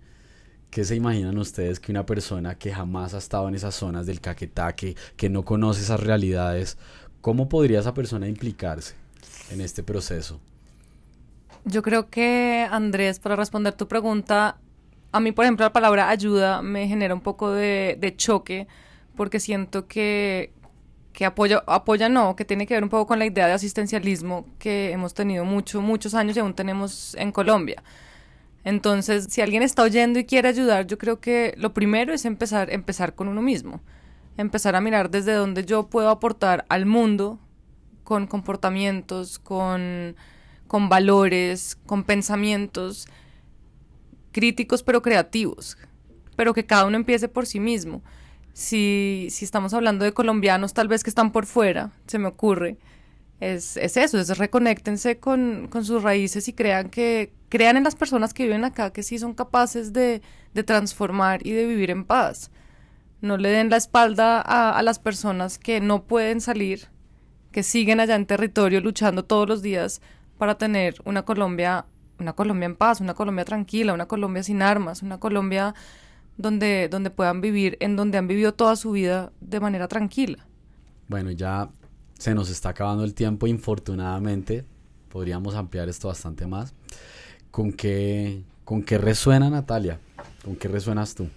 ¿Qué 0.70 0.84
se 0.84 0.94
imaginan 0.94 1.38
ustedes 1.38 1.80
que 1.80 1.92
una 1.92 2.04
persona 2.04 2.58
que 2.58 2.70
jamás 2.70 3.14
ha 3.14 3.18
estado 3.18 3.48
en 3.48 3.54
esas 3.54 3.74
zonas 3.74 4.04
del 4.04 4.20
Caquetá, 4.20 4.74
que, 4.74 4.96
que 5.16 5.30
no 5.30 5.46
conoce 5.46 5.80
esas 5.80 6.00
realidades, 6.00 6.76
cómo 7.22 7.48
podría 7.48 7.80
esa 7.80 7.94
persona 7.94 8.28
implicarse 8.28 8.94
en 9.50 9.62
este 9.62 9.82
proceso? 9.82 10.40
Yo 11.64 11.80
creo 11.80 12.10
que, 12.10 12.68
Andrés, 12.70 13.18
para 13.18 13.34
responder 13.34 13.72
tu 13.72 13.88
pregunta, 13.88 14.58
a 15.12 15.20
mí, 15.20 15.32
por 15.32 15.44
ejemplo, 15.44 15.64
la 15.64 15.72
palabra 15.72 16.10
ayuda 16.10 16.62
me 16.62 16.86
genera 16.86 17.14
un 17.14 17.20
poco 17.20 17.52
de, 17.52 18.14
choque 18.16 18.66
porque 19.16 19.40
siento 19.40 19.86
que, 19.86 20.52
que 21.12 21.24
apoya, 21.24 21.62
apoya 21.66 22.08
no, 22.08 22.36
que 22.36 22.44
tiene 22.44 22.66
que 22.66 22.74
ver 22.74 22.82
un 22.82 22.90
poco 22.90 23.06
con 23.06 23.18
la 23.18 23.26
idea 23.26 23.46
de 23.46 23.52
asistencialismo 23.52 24.46
que 24.58 24.92
hemos 24.92 25.14
tenido 25.14 25.44
mucho, 25.44 25.80
muchos 25.80 26.14
años 26.14 26.36
y 26.36 26.40
aún 26.40 26.54
tenemos 26.54 27.14
en 27.16 27.32
Colombia. 27.32 27.82
Entonces, 28.64 29.28
si 29.30 29.40
alguien 29.40 29.62
está 29.62 29.82
oyendo 29.82 30.18
y 30.18 30.24
quiere 30.24 30.48
ayudar, 30.48 30.86
yo 30.86 30.98
creo 30.98 31.20
que 31.20 31.54
lo 31.56 31.72
primero 31.72 32.12
es 32.12 32.24
empezar, 32.24 32.70
empezar 32.70 33.14
con 33.14 33.28
uno 33.28 33.40
mismo, 33.40 33.80
empezar 34.36 34.76
a 34.76 34.80
mirar 34.80 35.10
desde 35.10 35.32
dónde 35.32 35.64
yo 35.64 35.86
puedo 35.86 36.10
aportar 36.10 36.66
al 36.68 36.84
mundo 36.84 37.38
con 38.04 38.26
comportamientos, 38.26 39.38
con, 39.38 40.16
con 40.66 40.88
valores, 40.88 41.78
con 41.86 42.04
pensamientos 42.04 43.08
críticos 44.32 44.82
pero 44.82 45.02
creativos, 45.02 45.76
pero 46.36 46.54
que 46.54 46.66
cada 46.66 46.86
uno 46.86 46.96
empiece 46.96 47.28
por 47.28 47.46
sí 47.46 47.60
mismo 47.60 48.02
si, 48.58 49.28
si 49.30 49.44
estamos 49.44 49.72
hablando 49.72 50.04
de 50.04 50.12
colombianos 50.12 50.74
tal 50.74 50.88
vez 50.88 51.04
que 51.04 51.10
están 51.10 51.30
por 51.30 51.46
fuera, 51.46 51.92
se 52.08 52.18
me 52.18 52.26
ocurre, 52.26 52.76
es, 53.38 53.76
es 53.76 53.96
eso, 53.96 54.18
es 54.18 54.36
reconéctense 54.36 55.20
con, 55.20 55.68
con, 55.70 55.84
sus 55.84 56.02
raíces 56.02 56.48
y 56.48 56.52
crean 56.54 56.90
que, 56.90 57.32
crean 57.48 57.76
en 57.76 57.84
las 57.84 57.94
personas 57.94 58.34
que 58.34 58.42
viven 58.42 58.64
acá 58.64 58.92
que 58.92 59.04
sí 59.04 59.16
son 59.20 59.34
capaces 59.34 59.92
de, 59.92 60.22
de 60.54 60.64
transformar 60.64 61.46
y 61.46 61.52
de 61.52 61.66
vivir 61.66 61.92
en 61.92 62.04
paz. 62.04 62.50
No 63.20 63.36
le 63.36 63.50
den 63.50 63.70
la 63.70 63.76
espalda 63.76 64.40
a, 64.40 64.76
a 64.76 64.82
las 64.82 64.98
personas 64.98 65.60
que 65.60 65.80
no 65.80 66.02
pueden 66.02 66.40
salir, 66.40 66.88
que 67.52 67.62
siguen 67.62 68.00
allá 68.00 68.16
en 68.16 68.26
territorio 68.26 68.80
luchando 68.80 69.24
todos 69.24 69.48
los 69.48 69.62
días 69.62 70.02
para 70.36 70.58
tener 70.58 70.96
una 71.04 71.24
Colombia, 71.24 71.86
una 72.18 72.32
Colombia 72.32 72.66
en 72.66 72.76
paz, 72.76 73.00
una 73.00 73.14
Colombia 73.14 73.44
tranquila, 73.44 73.92
una 73.92 74.06
Colombia 74.06 74.42
sin 74.42 74.62
armas, 74.62 75.02
una 75.02 75.18
Colombia 75.18 75.74
donde, 76.36 76.88
donde 76.90 77.10
puedan 77.10 77.40
vivir, 77.40 77.76
en 77.80 77.96
donde 77.96 78.18
han 78.18 78.28
vivido 78.28 78.54
toda 78.54 78.76
su 78.76 78.92
vida 78.92 79.32
de 79.40 79.60
manera 79.60 79.88
tranquila. 79.88 80.46
Bueno, 81.08 81.30
ya 81.30 81.70
se 82.18 82.34
nos 82.34 82.50
está 82.50 82.70
acabando 82.70 83.04
el 83.04 83.14
tiempo, 83.14 83.46
infortunadamente. 83.46 84.64
Podríamos 85.08 85.54
ampliar 85.54 85.88
esto 85.88 86.08
bastante 86.08 86.46
más. 86.46 86.74
¿Con 87.50 87.72
qué, 87.72 88.42
con 88.64 88.82
qué 88.82 88.98
resuena 88.98 89.48
Natalia? 89.50 90.00
¿Con 90.44 90.56
qué 90.56 90.68
resuenas 90.68 91.14
tú? 91.14 91.28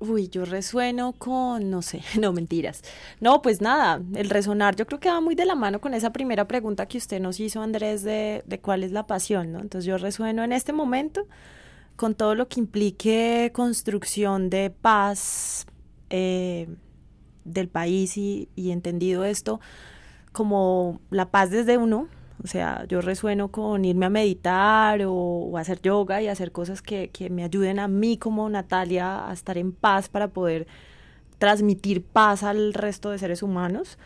Uy, 0.00 0.28
yo 0.28 0.44
resueno 0.44 1.12
con, 1.12 1.70
no 1.70 1.82
sé, 1.82 2.02
no 2.20 2.32
mentiras. 2.32 2.82
No, 3.20 3.42
pues 3.42 3.60
nada, 3.60 4.02
el 4.14 4.30
resonar 4.30 4.76
yo 4.76 4.86
creo 4.86 5.00
que 5.00 5.08
va 5.08 5.20
muy 5.20 5.34
de 5.34 5.46
la 5.46 5.54
mano 5.54 5.80
con 5.80 5.94
esa 5.94 6.12
primera 6.12 6.46
pregunta 6.46 6.86
que 6.86 6.98
usted 6.98 7.20
nos 7.20 7.40
hizo, 7.40 7.62
Andrés, 7.62 8.02
de, 8.02 8.42
de 8.46 8.60
cuál 8.60 8.82
es 8.84 8.92
la 8.92 9.06
pasión, 9.06 9.52
¿no? 9.52 9.60
Entonces 9.60 9.86
yo 9.86 9.98
resueno 9.98 10.44
en 10.44 10.52
este 10.52 10.72
momento 10.72 11.26
con 11.96 12.14
todo 12.14 12.34
lo 12.34 12.48
que 12.48 12.60
implique 12.60 13.50
construcción 13.54 14.50
de 14.50 14.70
paz 14.70 15.66
eh, 16.10 16.68
del 17.44 17.68
país 17.68 18.16
y, 18.16 18.48
entendido 18.56 19.24
esto 19.24 19.60
como 20.32 21.00
la 21.10 21.30
paz 21.30 21.50
desde 21.50 21.78
uno. 21.78 22.08
O 22.42 22.46
sea, 22.46 22.84
yo 22.88 23.00
resueno 23.00 23.48
con 23.48 23.84
irme 23.84 24.06
a 24.06 24.10
meditar 24.10 25.00
o, 25.06 25.56
hacer 25.56 25.80
yoga 25.80 26.20
y 26.20 26.28
hacer 26.28 26.52
cosas 26.52 26.82
que, 26.82 27.10
me 27.30 27.44
ayuden 27.44 27.78
a 27.78 27.88
mí 27.88 28.18
como 28.18 28.48
Natalia 28.48 29.28
a 29.28 29.32
estar 29.32 29.56
en 29.56 29.72
paz 29.72 30.08
para 30.08 30.28
poder 30.28 30.66
transmitir 31.38 32.02
paz 32.02 32.42
al 32.42 32.74
resto 32.74 33.10
de 33.10 33.18
seres 33.18 33.42
humanos, 33.42 33.98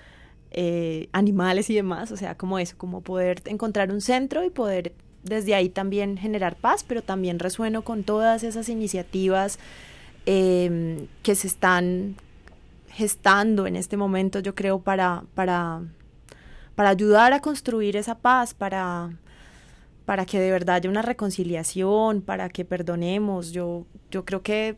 eh, 0.51 1.09
animales 1.12 1.71
y 1.71 1.75
demás. 1.75 2.12
O 2.12 2.17
sea, 2.17 2.37
como 2.37 2.59
eso, 2.59 2.77
como 2.77 3.01
poder 3.01 3.43
encontrar 3.47 3.91
un 3.91 4.01
centro 4.01 4.45
y 4.45 4.51
poder 4.51 4.93
desde 5.23 5.55
ahí 5.55 5.69
también 5.69 6.17
generar 6.17 6.57
paz, 6.57 6.85
pero 6.87 7.03
también 7.03 7.38
resueno 7.38 7.83
con 7.83 8.05
todas 8.05 8.43
esas 8.43 8.69
iniciativas 8.69 9.59
em, 10.27 11.07
que 11.23 11.35
se 11.35 11.47
están 11.47 12.17
gestando 12.91 13.67
en 13.67 13.77
este 13.77 13.97
momento, 13.97 14.41
yo 14.41 14.55
creo, 14.55 14.81
para, 14.81 15.25
para, 15.35 15.83
para 16.79 16.91
ayudar 16.91 17.33
a 17.33 17.41
construir 17.41 17.97
esa 17.97 18.14
paz, 18.14 18.55
para, 18.55 19.11
para 20.05 20.25
que 20.25 20.38
de 20.38 20.53
verdad 20.53 20.77
haya 20.77 20.88
una 20.88 21.03
reconciliación, 21.03 22.23
para 22.23 22.49
que 22.51 22.64
perdonemos. 22.64 23.51
Yo, 23.51 23.85
yo 24.12 24.25
creo 24.25 24.43
que 24.43 24.77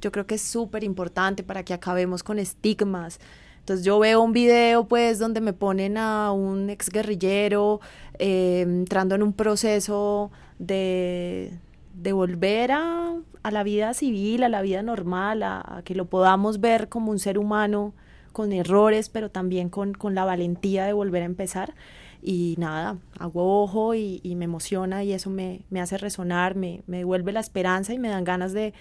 yo 0.00 0.12
creo 0.12 0.24
que 0.24 0.36
es 0.36 0.42
súper 0.42 0.84
importante 0.84 1.42
para 1.42 1.64
que 1.64 1.74
acabemos 1.74 2.22
con 2.22 2.38
estigmas, 2.38 3.18
entonces 3.58 3.84
yo 3.84 3.98
veo 3.98 4.22
un 4.22 4.32
video 4.32 4.86
pues 4.86 5.18
donde 5.18 5.40
me 5.40 5.52
ponen 5.52 5.98
a 5.98 6.30
un 6.30 6.70
exguerrillero 6.70 7.80
eh, 8.20 8.60
entrando 8.60 9.16
en 9.16 9.24
un 9.24 9.32
proceso 9.32 10.30
de, 10.60 11.58
de 11.92 12.12
volver 12.12 12.70
a, 12.70 13.16
a, 13.42 13.50
la 13.50 13.64
vida 13.64 13.94
civil, 13.94 14.44
a 14.44 14.48
la 14.48 14.62
vida 14.62 14.80
normal, 14.84 15.42
a, 15.42 15.82
que 15.84 15.96
lo 15.96 16.04
podamos 16.04 16.60
ver 16.60 16.88
como 16.88 17.10
un 17.10 17.18
ser 17.18 17.36
humano 17.36 17.94
con 18.32 18.52
errores, 18.52 19.08
pero 19.08 19.30
también 19.30 19.68
con, 19.68 19.94
con 19.94 20.14
la 20.14 20.24
valentía 20.24 20.84
de 20.84 20.92
volver 20.92 21.22
a 21.22 21.26
empezar. 21.26 21.74
Y 22.20 22.54
nada, 22.58 22.98
hago 23.18 23.62
ojo 23.62 23.94
y, 23.94 24.20
y 24.22 24.36
me 24.36 24.44
emociona 24.44 25.02
y 25.04 25.12
eso 25.12 25.28
me, 25.30 25.62
me 25.70 25.80
hace 25.80 25.98
resonar, 25.98 26.54
me, 26.54 26.82
me, 26.86 26.98
devuelve 26.98 27.32
la 27.32 27.40
esperanza 27.40 27.92
y 27.94 27.98
me 27.98 28.08
dan 28.08 28.24
ganas 28.24 28.52
de, 28.52 28.74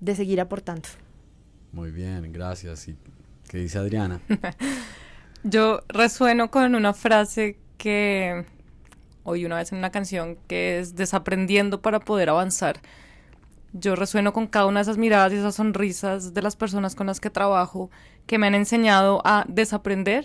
de 0.00 0.14
seguir 0.16 0.40
aportando. 0.40 0.88
Muy 1.72 1.92
bien, 1.92 2.32
gracias. 2.32 2.88
Y 2.88 2.96
¿Qué 3.50 3.58
dice 3.58 3.78
Adriana? 3.78 4.20
Yo 5.42 5.80
resueno 5.88 6.50
con 6.52 6.76
una 6.76 6.94
frase 6.94 7.58
que 7.78 8.44
oí 9.24 9.44
una 9.44 9.56
vez 9.56 9.72
en 9.72 9.78
una 9.78 9.90
canción 9.90 10.36
que 10.46 10.78
es 10.78 10.94
desaprendiendo 10.94 11.82
para 11.82 11.98
poder 11.98 12.28
avanzar. 12.28 12.80
Yo 13.72 13.96
resueno 13.96 14.32
con 14.32 14.46
cada 14.46 14.66
una 14.66 14.80
de 14.80 14.82
esas 14.82 14.98
miradas 14.98 15.32
y 15.32 15.36
esas 15.36 15.56
sonrisas 15.56 16.32
de 16.32 16.42
las 16.42 16.54
personas 16.54 16.94
con 16.94 17.08
las 17.08 17.18
que 17.18 17.30
trabajo 17.30 17.90
que 18.30 18.38
me 18.38 18.46
han 18.46 18.54
enseñado 18.54 19.22
a 19.24 19.44
desaprender 19.48 20.24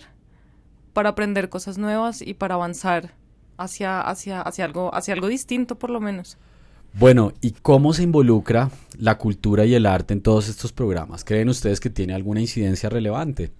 para 0.94 1.10
aprender 1.10 1.50
cosas 1.50 1.80
nuevas 1.80 2.22
y 2.22 2.36
para 2.36 2.54
avanzar 2.54 3.16
hacia, 3.58 4.00
hacia, 4.00 4.42
hacia, 4.42 4.64
algo, 4.64 4.94
hacia 4.94 5.16
algo 5.16 5.28
distinto 5.28 5.80
por 5.80 5.90
lo 5.90 6.00
menos. 6.00 6.38
Bueno, 6.94 7.34
¿y 7.42 7.54
cómo 7.64 7.94
se 7.94 8.04
involucra 8.04 8.70
la 9.00 9.18
cultura 9.18 9.66
y 9.66 9.74
el 9.74 9.88
arte 9.88 10.14
en 10.14 10.22
todos 10.22 10.50
estos 10.50 10.72
programas? 10.72 11.24
¿Creen 11.24 11.50
ustedes 11.50 11.80
que 11.80 11.90
tiene 11.90 12.14
alguna 12.14 12.42
incidencia 12.42 12.92
relevante? 12.92 13.52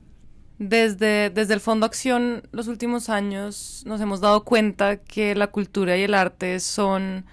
Desde, 0.60 1.32
desde 1.32 1.56
el 1.56 1.60
Fondo 1.60 1.88
Acción, 1.88 2.44
los 2.52 2.68
últimos 2.68 3.10
años 3.10 3.82
nos 3.88 4.00
hemos 4.00 4.22
dado 4.22 4.44
cuenta 4.44 4.98
que 4.98 5.34
la 5.34 5.48
cultura 5.48 5.98
y 5.98 6.04
el 6.04 6.14
arte 6.14 6.60
son, 6.60 7.26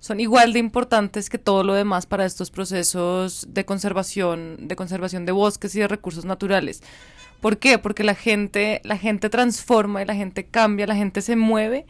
son 0.00 0.18
igual 0.18 0.52
de 0.54 0.58
importantes 0.58 1.28
que 1.30 1.38
todo 1.38 1.62
lo 1.62 1.74
demás 1.74 2.06
para 2.06 2.24
estos 2.24 2.50
procesos 2.50 3.46
de 3.50 3.64
conservación, 3.66 4.56
de 4.66 4.74
conservación 4.74 5.26
de 5.26 5.32
bosques 5.32 5.74
y 5.74 5.80
de 5.80 5.88
recursos 5.88 6.24
naturales. 6.24 6.82
¿Por 7.40 7.58
qué? 7.58 7.78
Porque 7.78 8.02
la 8.02 8.14
gente, 8.14 8.80
la 8.84 8.96
gente 8.96 9.28
transforma 9.30 10.02
y 10.02 10.06
la 10.06 10.14
gente 10.14 10.46
cambia, 10.46 10.86
la 10.86 10.96
gente 10.96 11.20
se 11.20 11.36
mueve 11.36 11.86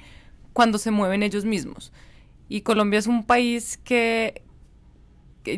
cuando 0.53 0.79
se 0.79 0.91
mueven 0.91 1.23
ellos 1.23 1.45
mismos. 1.45 1.93
Y 2.49 2.63
Colombia 2.63 2.99
es 2.99 3.07
un 3.07 3.25
país 3.25 3.79
que, 3.83 4.43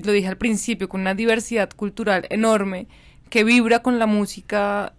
lo 0.05 0.12
dije 0.12 0.29
al 0.29 0.37
principio, 0.37 0.91
con 0.91 1.01
una 1.01 1.15
diversidad 1.15 1.71
cultural 1.71 2.27
enorme, 2.29 2.87
que 3.31 3.45
vibra 3.45 3.81
con 3.81 3.99
la 3.99 4.07
música 4.07 4.95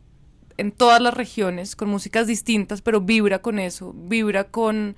en 0.58 0.72
todas 0.72 1.02
las 1.02 1.14
regiones, 1.14 1.76
con 1.76 1.90
músicas 1.90 2.26
distintas, 2.26 2.82
pero 2.82 3.02
vibra 3.02 3.44
con 3.44 3.60
eso, 3.60 3.94
vibra 3.94 4.46
con, 4.46 4.96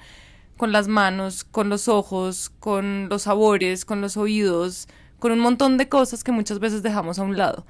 con 0.57 0.71
las 0.71 0.87
manos, 0.87 1.43
con 1.43 1.69
los 1.69 1.87
ojos, 1.87 2.51
con 2.59 3.09
los 3.09 3.23
sabores, 3.23 3.85
con 3.85 4.01
los 4.01 4.17
oídos, 4.17 4.87
con 5.19 5.31
un 5.31 5.39
montón 5.39 5.77
de 5.77 5.89
cosas 5.89 6.23
que 6.23 6.31
muchas 6.31 6.59
veces 6.59 6.83
dejamos 6.83 7.19
a 7.19 7.23
un 7.23 7.37
lado. 7.37 7.65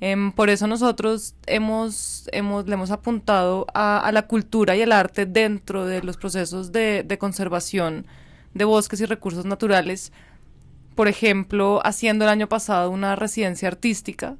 Em, 0.00 0.32
por 0.32 0.50
eso 0.50 0.66
nosotros 0.66 1.34
hemos, 1.46 2.28
hemos, 2.32 2.66
le 2.66 2.74
hemos 2.74 2.90
apuntado 2.90 3.66
a, 3.74 4.10
la 4.12 4.26
cultura 4.26 4.76
y 4.76 4.82
el 4.82 4.92
arte 4.92 5.24
dentro 5.24 5.86
de 5.86 6.02
los 6.02 6.18
procesos 6.18 6.70
de, 6.72 7.02
de 7.02 7.18
conservación 7.18 8.06
de 8.52 8.64
bosques 8.64 9.00
y 9.00 9.06
recursos 9.06 9.46
naturales, 9.46 10.12
por 10.94 11.08
ejemplo, 11.08 11.80
haciendo 11.84 12.24
el 12.24 12.30
año 12.30 12.48
pasado 12.48 12.90
una 12.90 13.16
residencia 13.16 13.68
artística 13.68 14.36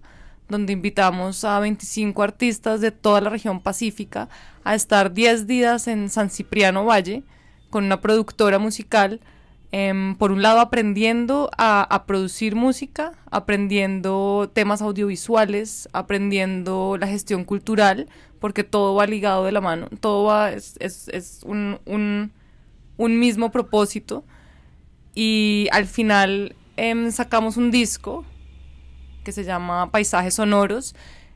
donde 0.49 0.73
invitamos 0.73 1.45
a 1.45 1.59
25 1.61 2.23
artistas 2.23 2.81
de 2.81 2.93
toda 2.93 3.21
la 3.21 3.31
región 3.31 3.61
pacífica 3.61 4.29
a 4.65 4.75
estar 4.75 5.13
10 5.13 5.47
días 5.47 5.89
en 5.89 6.09
San 6.09 6.31
Cipriano 6.31 6.85
Valle 6.85 7.25
con 7.77 7.85
una 7.85 8.01
productora 8.01 8.59
musical, 8.59 9.21
em, 9.71 10.17
por 10.17 10.33
un 10.33 10.41
lado 10.41 10.61
aprendiendo 10.61 11.51
a, 11.59 11.83
a, 11.83 12.07
producir 12.07 12.55
música, 12.55 13.13
aprendiendo 13.31 14.51
temas 14.51 14.81
audiovisuales, 14.81 15.87
aprendiendo 15.93 16.97
la 16.99 17.07
gestión 17.07 17.45
cultural, 17.45 18.09
porque 18.41 18.65
todo 18.65 18.95
va 18.95 19.07
ligado 19.07 19.45
de 19.45 19.53
la 19.53 19.61
mano, 19.61 19.91
todo 20.01 20.25
va, 20.25 20.53
es, 20.53 20.79
es, 20.81 21.43
un, 21.45 21.79
un 21.85 23.19
mismo 23.19 23.51
propósito 23.51 24.25
y 25.15 25.69
al 25.71 25.85
final 25.85 26.57
em, 26.79 27.11
sacamos 27.11 27.59
un 27.59 27.71
disco 27.71 28.25
que 29.23 29.33
se 29.33 29.45
llama 29.45 29.91
Paisajes 29.91 30.33
Sonoros. 30.33 30.95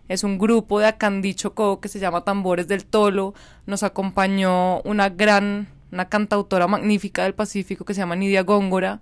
Es 0.08 0.24
un 0.24 0.38
grupo 0.38 0.80
de 0.80 0.86
Acandí 0.86 1.34
Chocó 1.34 1.82
que 1.82 1.88
se 1.88 1.98
llama 1.98 2.24
Tambores 2.24 2.66
del 2.66 2.86
Tolo. 2.86 3.34
Nos 3.66 3.82
acompañó 3.82 4.80
una 4.80 5.10
gran, 5.10 5.68
una 5.92 6.08
cantautora 6.08 6.66
magnífica 6.66 7.24
del 7.24 7.34
Pacífico 7.34 7.84
que 7.84 7.94
se 7.94 8.00
llama 8.00 8.16
Nidia 8.16 8.42
Góngora 8.42 9.00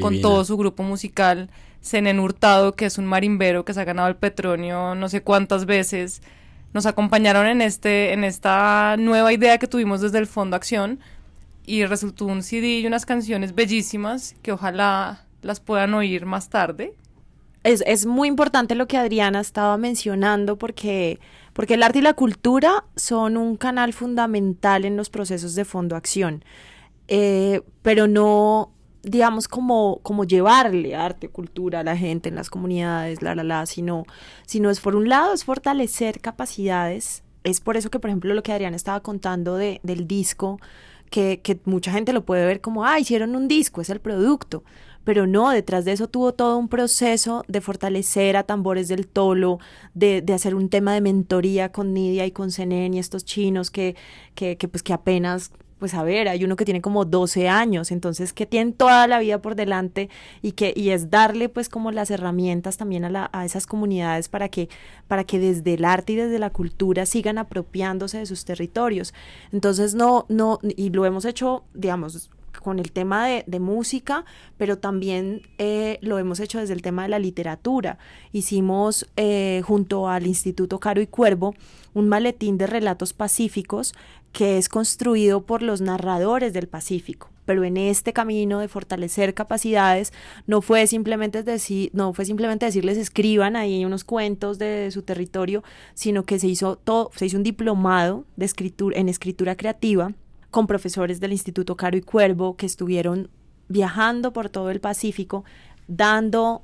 con 0.00 0.20
todo 0.20 0.44
su 0.44 0.56
grupo 0.56 0.82
musical. 0.82 1.50
Senen 1.80 2.20
Hurtado, 2.20 2.74
que 2.74 2.86
es 2.86 2.98
un 2.98 3.06
marimbero 3.06 3.64
que 3.64 3.72
se 3.72 3.80
ha 3.80 3.84
ganado 3.84 4.08
el 4.08 4.16
Petronio 4.16 4.94
no 4.94 5.08
sé 5.08 5.22
cuántas 5.22 5.66
veces. 5.66 6.22
Nos 6.72 6.86
acompañaron 6.86 7.46
en, 7.46 7.62
este, 7.62 8.12
en 8.12 8.22
esta 8.22 8.96
nueva 8.98 9.32
idea 9.32 9.58
que 9.58 9.66
tuvimos 9.66 10.00
desde 10.00 10.18
el 10.18 10.26
Fondo 10.26 10.56
Acción 10.56 11.00
y 11.66 11.84
resultó 11.86 12.26
un 12.26 12.42
CD 12.42 12.80
y 12.80 12.86
unas 12.86 13.06
canciones 13.06 13.54
bellísimas 13.54 14.36
que 14.42 14.52
ojalá 14.52 15.24
las 15.42 15.60
puedan 15.60 15.94
oír 15.94 16.26
más 16.26 16.48
tarde. 16.48 16.94
Es, 17.64 17.82
es 17.86 18.06
muy 18.06 18.28
importante 18.28 18.74
lo 18.74 18.86
que 18.86 18.96
Adriana 18.96 19.40
estaba 19.40 19.76
mencionando 19.76 20.56
porque, 20.56 21.18
porque 21.52 21.74
el 21.74 21.82
arte 21.82 21.98
y 21.98 22.02
la 22.02 22.14
cultura 22.14 22.84
son 22.96 23.36
un 23.36 23.56
canal 23.56 23.92
fundamental 23.92 24.84
en 24.84 24.96
los 24.96 25.10
procesos 25.10 25.54
de 25.54 25.64
Fondo 25.64 25.96
Acción, 25.96 26.44
eh, 27.08 27.62
pero 27.82 28.06
no, 28.06 28.72
digamos, 29.02 29.48
como, 29.48 30.00
como 30.02 30.24
llevarle 30.24 30.94
arte, 30.94 31.28
cultura 31.28 31.80
a 31.80 31.84
la 31.84 31.96
gente 31.96 32.28
en 32.28 32.34
las 32.34 32.50
comunidades, 32.50 33.22
la, 33.22 33.34
la, 33.34 33.44
la, 33.44 33.66
sino, 33.66 34.04
sino 34.46 34.70
es 34.70 34.80
por 34.80 34.96
un 34.96 35.08
lado, 35.08 35.32
es 35.32 35.44
fortalecer 35.44 36.20
capacidades. 36.20 37.24
Es 37.42 37.60
por 37.60 37.76
eso 37.76 37.90
que, 37.90 37.98
por 37.98 38.10
ejemplo, 38.10 38.34
lo 38.34 38.42
que 38.42 38.52
Adriana 38.52 38.76
estaba 38.76 39.00
contando 39.00 39.56
de, 39.56 39.80
del 39.82 40.06
disco, 40.06 40.60
que, 41.10 41.40
que 41.42 41.58
mucha 41.64 41.90
gente 41.90 42.12
lo 42.12 42.24
puede 42.24 42.46
ver 42.46 42.60
como, 42.60 42.84
ah, 42.84 43.00
hicieron 43.00 43.34
un 43.34 43.48
disco, 43.48 43.80
es 43.80 43.90
el 43.90 44.00
producto 44.00 44.62
pero 45.04 45.26
no, 45.26 45.50
detrás 45.50 45.84
de 45.84 45.92
eso 45.92 46.08
tuvo 46.08 46.32
todo 46.32 46.56
un 46.58 46.68
proceso 46.68 47.44
de 47.48 47.60
fortalecer 47.60 48.36
a 48.36 48.44
Tambores 48.44 48.88
del 48.88 49.06
Tolo, 49.06 49.58
de, 49.94 50.22
de 50.22 50.32
hacer 50.32 50.54
un 50.54 50.68
tema 50.68 50.94
de 50.94 51.00
mentoría 51.00 51.72
con 51.72 51.94
Nidia 51.94 52.26
y 52.26 52.32
con 52.32 52.50
Senen 52.50 52.94
y 52.94 52.98
estos 52.98 53.24
chinos 53.24 53.70
que, 53.70 53.96
que, 54.34 54.56
que, 54.56 54.68
pues 54.68 54.82
que 54.82 54.92
apenas 54.92 55.52
pues 55.80 55.94
a 55.94 56.02
ver, 56.04 56.28
hay 56.28 56.44
uno 56.44 56.56
que 56.56 56.66
tiene 56.66 56.82
como 56.82 57.06
12 57.06 57.48
años, 57.48 57.90
entonces 57.90 58.34
que 58.34 58.44
tienen 58.44 58.74
toda 58.74 59.06
la 59.06 59.18
vida 59.18 59.40
por 59.40 59.56
delante 59.56 60.10
y 60.42 60.52
que 60.52 60.74
y 60.76 60.90
es 60.90 61.10
darle 61.10 61.48
pues 61.48 61.70
como 61.70 61.90
las 61.90 62.10
herramientas 62.10 62.76
también 62.76 63.04
a, 63.06 63.10
la, 63.10 63.30
a 63.32 63.46
esas 63.46 63.66
comunidades 63.66 64.28
para 64.28 64.50
que 64.50 64.68
para 65.08 65.24
que 65.24 65.38
desde 65.40 65.74
el 65.74 65.86
arte 65.86 66.12
y 66.12 66.16
desde 66.16 66.38
la 66.38 66.50
cultura 66.50 67.06
sigan 67.06 67.38
apropiándose 67.38 68.18
de 68.18 68.26
sus 68.26 68.44
territorios. 68.44 69.14
Entonces 69.52 69.94
no 69.94 70.26
no 70.28 70.58
y 70.62 70.90
lo 70.90 71.06
hemos 71.06 71.24
hecho, 71.24 71.64
digamos, 71.72 72.30
con 72.60 72.78
el 72.78 72.92
tema 72.92 73.26
de, 73.26 73.44
de 73.46 73.60
música, 73.60 74.24
pero 74.56 74.78
también 74.78 75.42
eh, 75.58 75.98
lo 76.02 76.18
hemos 76.18 76.40
hecho 76.40 76.58
desde 76.58 76.74
el 76.74 76.82
tema 76.82 77.02
de 77.02 77.08
la 77.08 77.18
literatura. 77.18 77.98
Hicimos 78.32 79.08
eh, 79.16 79.62
junto 79.64 80.08
al 80.08 80.26
Instituto 80.26 80.78
Caro 80.78 81.00
y 81.00 81.06
Cuervo 81.06 81.54
un 81.94 82.08
maletín 82.08 82.58
de 82.58 82.66
relatos 82.66 83.12
pacíficos 83.12 83.94
que 84.32 84.58
es 84.58 84.68
construido 84.68 85.42
por 85.42 85.62
los 85.62 85.80
narradores 85.80 86.52
del 86.52 86.68
Pacífico. 86.68 87.30
Pero 87.46 87.64
en 87.64 87.76
este 87.76 88.12
camino 88.12 88.60
de 88.60 88.68
fortalecer 88.68 89.34
capacidades 89.34 90.12
no 90.46 90.62
fue 90.62 90.86
simplemente 90.86 91.42
decir, 91.42 91.90
no 91.92 92.12
fue 92.12 92.24
simplemente 92.24 92.66
decirles 92.66 92.96
escriban 92.96 93.56
ahí 93.56 93.84
unos 93.84 94.04
cuentos 94.04 94.58
de 94.58 94.90
su 94.92 95.02
territorio, 95.02 95.64
sino 95.94 96.22
que 96.22 96.38
se 96.38 96.46
hizo 96.46 96.76
todo, 96.76 97.10
se 97.16 97.26
hizo 97.26 97.36
un 97.36 97.42
diplomado 97.42 98.24
de 98.36 98.44
escritura 98.44 98.98
en 98.98 99.08
escritura 99.08 99.56
creativa 99.56 100.12
con 100.50 100.66
profesores 100.66 101.20
del 101.20 101.32
Instituto 101.32 101.76
Caro 101.76 101.96
y 101.96 102.02
Cuervo 102.02 102.56
que 102.56 102.66
estuvieron 102.66 103.30
viajando 103.68 104.32
por 104.32 104.48
todo 104.48 104.70
el 104.70 104.80
Pacífico, 104.80 105.44
dando 105.86 106.62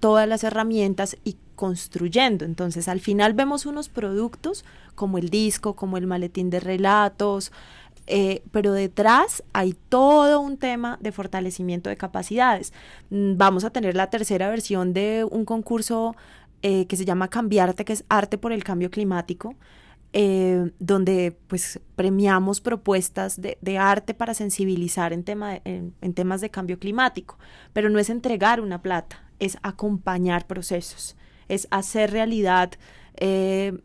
todas 0.00 0.28
las 0.28 0.44
herramientas 0.44 1.16
y 1.24 1.36
construyendo. 1.56 2.44
Entonces, 2.44 2.86
al 2.86 3.00
final 3.00 3.32
vemos 3.34 3.66
unos 3.66 3.88
productos 3.88 4.64
como 4.94 5.18
el 5.18 5.30
disco, 5.30 5.74
como 5.74 5.96
el 5.96 6.06
maletín 6.06 6.50
de 6.50 6.60
relatos, 6.60 7.50
eh, 8.06 8.42
pero 8.52 8.72
detrás 8.72 9.42
hay 9.52 9.74
todo 9.88 10.40
un 10.40 10.58
tema 10.58 10.98
de 11.00 11.10
fortalecimiento 11.10 11.90
de 11.90 11.96
capacidades. 11.96 12.72
Mm, 13.10 13.36
vamos 13.36 13.64
a 13.64 13.70
tener 13.70 13.96
la 13.96 14.10
tercera 14.10 14.48
versión 14.48 14.92
de 14.92 15.26
un 15.28 15.44
concurso 15.44 16.14
eh, 16.62 16.86
que 16.86 16.96
se 16.96 17.04
llama 17.04 17.28
Cambiarte, 17.28 17.84
que 17.84 17.92
es 17.92 18.04
Arte 18.08 18.38
por 18.38 18.52
el 18.52 18.62
Cambio 18.62 18.90
Climático. 18.90 19.54
Eh, 20.18 20.70
donde 20.78 21.36
pues 21.46 21.78
premiamos 21.94 22.62
propuestas 22.62 23.38
de, 23.38 23.78
arte 23.78 24.14
para 24.14 24.32
sensibilizar 24.32 25.12
en, 25.12 25.24
en, 26.00 26.14
temas 26.14 26.40
de 26.40 26.48
cambio 26.48 26.78
climático, 26.78 27.38
pero 27.74 27.90
no 27.90 27.98
es 27.98 28.08
entregar 28.08 28.62
una 28.62 28.80
plata, 28.80 29.22
es 29.40 29.58
acompañar 29.62 30.46
procesos 30.46 31.16
es 31.48 31.68
hacer 31.70 32.10
realidad 32.10 32.72
eh, 33.16 33.78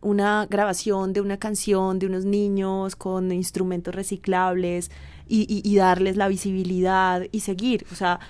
una 0.00 0.46
grabación 0.50 1.12
de 1.12 1.20
una 1.20 1.38
canción 1.38 1.98
de 1.98 2.06
unos 2.06 2.24
niños 2.24 2.96
con 2.96 3.30
instrumentos 3.32 3.94
reciclables 3.94 4.90
y, 5.26 5.62
y, 5.64 5.76
darles 5.76 6.16
la 6.16 6.28
visibilidad 6.28 7.22
y 7.32 7.40
seguir. 7.40 7.86
O 7.92 7.94
sea, 7.94 8.20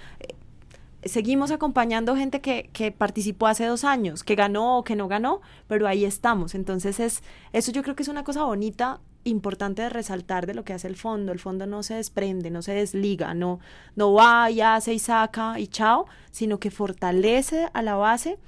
seguimos 1.07 1.51
acompañando 1.51 2.17
gente 2.17 2.41
que, 2.41 2.71
que, 2.73 2.93
participó 2.93 3.47
hace 3.47 3.67
dos 3.67 3.85
años, 3.85 4.25
que 4.25 4.35
ganó 4.35 4.79
o 4.79 4.85
que 4.85 4.97
no 4.97 5.09
ganó, 5.09 5.41
pero 5.69 5.87
ahí 5.87 6.05
estamos. 6.05 6.55
Entonces, 6.55 7.01
es, 7.01 7.23
eso 7.53 7.73
yo 7.73 7.83
creo 7.83 7.95
que 7.95 8.03
es 8.03 8.09
una 8.09 8.25
cosa 8.25 8.45
bonita, 8.45 9.01
importante 9.25 9.83
de 9.83 9.89
resaltar 9.89 10.47
de 10.47 10.55
lo 10.55 10.65
que 10.65 10.73
hace 10.73 10.87
el 10.87 10.97
fondo. 10.97 11.33
El 11.33 11.39
fondo 11.39 11.67
no 11.67 11.83
se 11.83 11.95
desprende, 11.95 12.51
no 12.51 12.63
se 12.63 12.73
desliga, 12.73 13.35
no, 13.35 13.61
no 13.97 14.13
va 14.13 14.51
y 14.51 14.61
hace 14.61 14.95
y 14.95 14.99
saca 14.99 15.59
y 15.59 15.67
chao, 15.67 16.07
sino 16.31 16.59
que 16.59 16.71
fortalece 16.71 17.69
a 17.73 17.83
la 17.83 17.97
base 17.97 18.39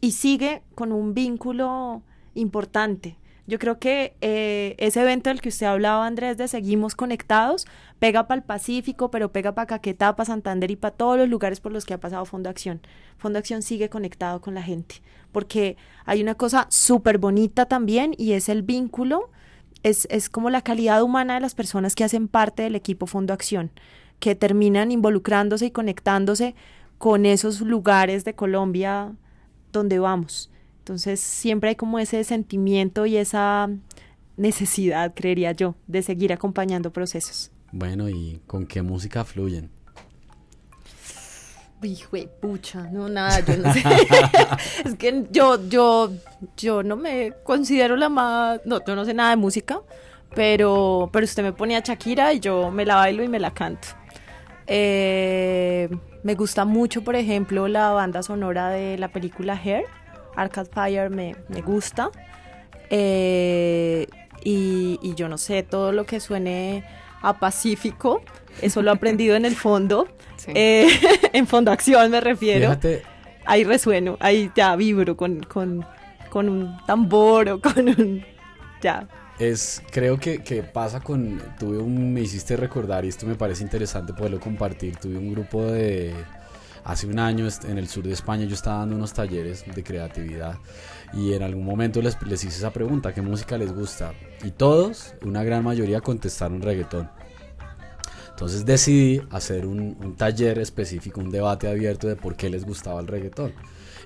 y 0.00 0.12
sigue 0.12 0.62
con 0.74 0.92
un 0.92 1.14
vínculo 1.14 2.02
importante. 2.34 3.16
Yo 3.46 3.58
creo 3.58 3.78
que 3.80 4.14
eh, 4.20 4.76
ese 4.78 5.02
evento 5.02 5.28
del 5.28 5.40
que 5.40 5.48
usted 5.48 5.66
hablaba, 5.66 6.06
Andrés, 6.06 6.36
de 6.36 6.46
Seguimos 6.46 6.94
Conectados, 6.94 7.66
pega 7.98 8.28
para 8.28 8.38
el 8.38 8.44
Pacífico, 8.44 9.10
pero 9.10 9.32
pega 9.32 9.52
para 9.52 9.66
Caquetá, 9.66 10.14
para 10.14 10.26
Santander 10.26 10.70
y 10.70 10.76
para 10.76 10.94
todos 10.94 11.18
los 11.18 11.28
lugares 11.28 11.60
por 11.60 11.72
los 11.72 11.84
que 11.84 11.94
ha 11.94 12.00
pasado 12.00 12.24
Fondo 12.24 12.48
Acción. 12.48 12.80
Fondo 13.18 13.40
Acción 13.40 13.62
sigue 13.62 13.88
conectado 13.88 14.40
con 14.40 14.54
la 14.54 14.62
gente, 14.62 15.02
porque 15.32 15.76
hay 16.04 16.22
una 16.22 16.36
cosa 16.36 16.66
súper 16.70 17.18
bonita 17.18 17.66
también 17.66 18.14
y 18.16 18.32
es 18.32 18.48
el 18.48 18.62
vínculo, 18.62 19.30
es, 19.82 20.06
es 20.08 20.28
como 20.30 20.48
la 20.48 20.62
calidad 20.62 21.02
humana 21.02 21.34
de 21.34 21.40
las 21.40 21.56
personas 21.56 21.96
que 21.96 22.04
hacen 22.04 22.28
parte 22.28 22.62
del 22.62 22.76
equipo 22.76 23.06
Fondo 23.06 23.34
Acción, 23.34 23.72
que 24.20 24.36
terminan 24.36 24.92
involucrándose 24.92 25.66
y 25.66 25.70
conectándose 25.72 26.54
con 26.98 27.26
esos 27.26 27.60
lugares 27.60 28.24
de 28.24 28.36
Colombia 28.36 29.16
donde 29.72 29.98
vamos. 29.98 30.51
Entonces 30.82 31.20
siempre 31.20 31.68
hay 31.68 31.76
como 31.76 32.00
ese 32.00 32.24
sentimiento 32.24 33.06
y 33.06 33.16
esa 33.16 33.70
necesidad, 34.36 35.14
creería 35.14 35.52
yo, 35.52 35.76
de 35.86 36.02
seguir 36.02 36.32
acompañando 36.32 36.92
procesos. 36.92 37.52
Bueno, 37.70 38.08
¿y 38.08 38.40
con 38.48 38.66
qué 38.66 38.82
música 38.82 39.24
fluyen? 39.24 39.70
Hijo 41.84 42.16
de 42.16 42.26
pucha, 42.26 42.90
no, 42.90 43.08
nada, 43.08 43.38
yo 43.46 43.58
no 43.58 43.72
sé. 43.72 43.80
es 44.84 44.94
que 44.96 45.24
yo, 45.30 45.68
yo, 45.68 46.10
yo 46.56 46.82
no 46.82 46.96
me 46.96 47.32
considero 47.44 47.94
la 47.94 48.08
más, 48.08 48.60
no, 48.64 48.84
yo 48.84 48.96
no 48.96 49.04
sé 49.04 49.14
nada 49.14 49.30
de 49.30 49.36
música, 49.36 49.82
pero, 50.34 51.10
pero 51.12 51.24
usted 51.24 51.44
me 51.44 51.52
pone 51.52 51.76
a 51.76 51.80
Shakira 51.80 52.32
y 52.32 52.40
yo 52.40 52.72
me 52.72 52.84
la 52.84 52.96
bailo 52.96 53.22
y 53.22 53.28
me 53.28 53.38
la 53.38 53.54
canto. 53.54 53.86
Eh, 54.66 55.88
me 56.24 56.34
gusta 56.34 56.64
mucho, 56.64 57.04
por 57.04 57.14
ejemplo, 57.14 57.68
la 57.68 57.90
banda 57.90 58.24
sonora 58.24 58.70
de 58.70 58.98
la 58.98 59.12
película 59.12 59.54
Hair. 59.54 59.84
Arcade 60.36 60.70
Fire 60.72 61.10
me, 61.10 61.36
me 61.48 61.60
gusta. 61.62 62.10
Eh, 62.90 64.06
y, 64.44 64.98
y, 65.02 65.14
yo 65.14 65.28
no 65.28 65.38
sé, 65.38 65.62
todo 65.62 65.92
lo 65.92 66.04
que 66.04 66.20
suene 66.20 66.84
a 67.22 67.38
Pacífico, 67.38 68.22
eso 68.60 68.82
lo 68.82 68.90
he 68.90 68.94
aprendido 68.94 69.36
en 69.36 69.44
el 69.44 69.56
fondo. 69.56 70.08
Sí. 70.42 70.50
Eh, 70.56 70.88
en 71.34 71.46
fondo 71.46 71.70
acción 71.70 72.10
me 72.10 72.20
refiero. 72.20 72.62
Fíjate. 72.62 73.02
Ahí 73.44 73.62
resueno, 73.62 74.16
ahí 74.18 74.50
ya 74.56 74.74
vibro 74.74 75.16
con, 75.16 75.40
con, 75.44 75.86
con 76.30 76.48
un 76.48 76.76
tambor 76.84 77.48
o 77.48 77.60
con 77.60 77.88
un... 77.88 78.24
Ya, 78.80 79.06
es 79.38 79.82
creo 79.90 80.18
que, 80.18 80.42
que, 80.42 80.62
pasa 80.62 81.00
con 81.00 81.40
tuve 81.58 81.78
un 81.78 82.12
me 82.12 82.20
hiciste 82.20 82.56
recordar 82.56 83.04
y 83.04 83.08
esto 83.08 83.26
me 83.26 83.34
parece 83.34 83.62
interesante 83.62 84.12
poderlo 84.12 84.40
compartir 84.40 84.96
tuve 84.96 85.16
un 85.16 85.32
grupo 85.32 85.64
de 85.64 86.14
hace 86.84 87.06
un 87.06 87.18
año 87.18 87.46
en 87.64 87.78
el 87.78 87.88
sur 87.88 88.04
de 88.04 88.12
España 88.12 88.44
yo 88.44 88.54
estaba 88.54 88.78
dando 88.78 88.96
unos 88.96 89.12
talleres 89.12 89.64
de 89.72 89.84
creatividad 89.84 90.58
y 91.12 91.32
en 91.34 91.42
algún 91.42 91.64
momento 91.64 92.00
les, 92.02 92.20
les 92.22 92.44
hice 92.44 92.58
esa 92.58 92.72
pregunta 92.72 93.12
qué 93.12 93.22
música 93.22 93.56
les 93.58 93.72
gusta 93.72 94.12
y 94.42 94.50
todos 94.50 95.14
una 95.24 95.44
gran 95.44 95.64
mayoría 95.64 96.00
contestaron 96.00 96.62
reggaetón. 96.62 97.10
Entonces 98.30 98.64
decidí 98.64 99.22
hacer 99.30 99.66
un, 99.66 99.96
un 100.00 100.16
taller 100.16 100.58
específico 100.58 101.20
un 101.20 101.30
debate 101.30 101.68
abierto 101.68 102.08
de 102.08 102.16
por 102.16 102.34
qué 102.34 102.50
les 102.50 102.64
gustaba 102.64 103.00
el 103.00 103.06
reggaetón. 103.06 103.52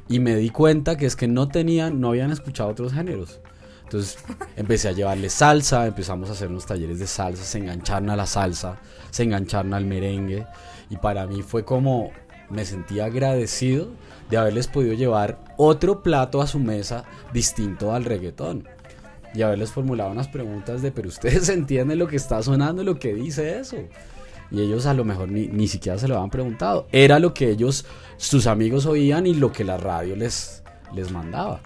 Y 0.09 0.21
me 0.21 0.37
di 0.37 0.51
cuenta 0.51 0.97
que 0.97 1.07
es 1.07 1.17
que 1.17 1.27
no 1.27 1.49
tenían 1.49 2.01
no 2.01 2.11
habían 2.11 2.33
escuchado 2.33 2.69
otros 2.69 2.93
géneros. 2.93 3.41
Entonces 3.85 4.19
empecé 4.57 4.89
a 4.89 4.93
llevarle 4.93 5.31
salsa, 5.31 5.87
empezamos 5.87 6.29
a 6.29 6.33
hacer 6.33 6.49
unos 6.49 6.67
talleres 6.67 6.99
de 6.99 7.07
salsa, 7.07 7.45
se 7.45 7.59
engancharon 7.59 8.11
a 8.11 8.17
la 8.17 8.27
salsa, 8.27 8.79
se 9.11 9.23
engancharon 9.23 9.73
al 9.73 9.87
merengue. 9.87 10.47
Y 10.91 10.97
para 10.97 11.27
mí 11.27 11.43
fue 11.43 11.65
como 11.65 12.11
me 12.51 12.65
sentía 12.65 13.07
agradecido 13.07 13.89
de 14.31 14.37
haberles 14.37 14.67
podido 14.67 14.95
llevar 14.95 15.39
otro 15.57 16.03
plato 16.03 16.43
a 16.43 16.47
su 16.47 16.59
mesa 16.59 17.05
distinto 17.33 17.93
al 17.93 18.05
reggaetón 18.05 18.69
y 19.35 19.43
haberles 19.43 19.71
formulado 19.71 20.11
unas 20.11 20.29
preguntas 20.29 20.83
de 20.83 20.91
pero 20.91 21.09
ustedes 21.09 21.49
entienden 21.51 21.99
lo 21.99 22.09
que 22.09 22.17
está 22.17 22.43
sonando, 22.43 22.83
lo 22.83 22.99
que 22.99 23.15
dice 23.15 23.59
eso. 23.59 23.77
y 24.51 24.61
ellos 24.61 24.87
a 24.87 24.95
lo 24.95 25.05
mejor 25.05 25.31
ni, 25.31 25.49
ni 25.49 25.69
siquiera 25.69 25.99
se 25.99 26.09
lo 26.09 26.17
habían 26.17 26.31
preguntado. 26.31 26.87
Era 26.93 27.19
lo 27.19 27.35
que 27.35 27.51
ellos, 27.51 27.85
sus 28.17 28.47
amigos 28.47 28.87
oían 28.87 29.27
y 29.27 29.35
lo 29.35 29.53
que 29.53 29.65
la 29.65 29.77
radio 29.77 30.17
les, 30.17 30.63
les 30.95 31.11
mandaba. 31.11 31.61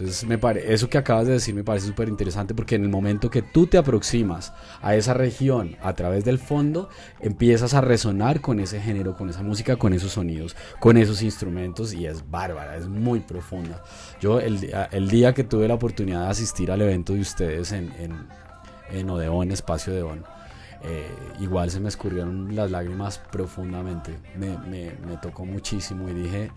Entonces, 0.00 0.26
me 0.26 0.38
pare, 0.38 0.72
eso 0.72 0.88
que 0.88 0.96
acabas 0.96 1.26
de 1.26 1.34
decir 1.34 1.54
me 1.54 1.62
parece 1.62 1.88
súper 1.88 2.08
interesante 2.08 2.54
porque 2.54 2.74
en 2.74 2.84
el 2.84 2.88
momento 2.88 3.28
que 3.28 3.42
tú 3.42 3.66
te 3.66 3.76
aproximas 3.76 4.54
a 4.80 4.94
esa 4.94 5.12
región 5.12 5.76
a 5.82 5.92
través 5.92 6.24
del 6.24 6.38
fondo, 6.38 6.88
empiezas 7.20 7.74
a 7.74 7.82
resonar 7.82 8.40
con 8.40 8.60
ese 8.60 8.80
género, 8.80 9.14
con 9.14 9.28
esa 9.28 9.42
música, 9.42 9.76
con 9.76 9.92
esos 9.92 10.12
sonidos, 10.12 10.56
con 10.78 10.96
esos 10.96 11.20
instrumentos 11.20 11.92
y 11.92 12.06
es 12.06 12.30
bárbara, 12.30 12.78
es 12.78 12.88
muy 12.88 13.20
profunda. 13.20 13.84
Yo 14.22 14.40
el, 14.40 14.72
el 14.90 15.10
día 15.10 15.34
que 15.34 15.44
tuve 15.44 15.68
la 15.68 15.74
oportunidad 15.74 16.24
de 16.24 16.30
asistir 16.30 16.70
al 16.70 16.80
evento 16.80 17.12
de 17.12 17.20
ustedes 17.20 17.72
en, 17.72 17.92
en, 17.98 18.26
en 18.90 19.10
Odeón, 19.10 19.52
Espacio 19.52 19.92
Odeón, 19.92 20.24
eh, 20.82 21.10
igual 21.40 21.70
se 21.70 21.78
me 21.78 21.90
escurrieron 21.90 22.56
las 22.56 22.70
lágrimas 22.70 23.18
profundamente, 23.30 24.16
me, 24.34 24.56
me, 24.56 24.92
me 25.06 25.18
tocó 25.20 25.44
muchísimo 25.44 26.08
y 26.08 26.14
dije 26.14 26.50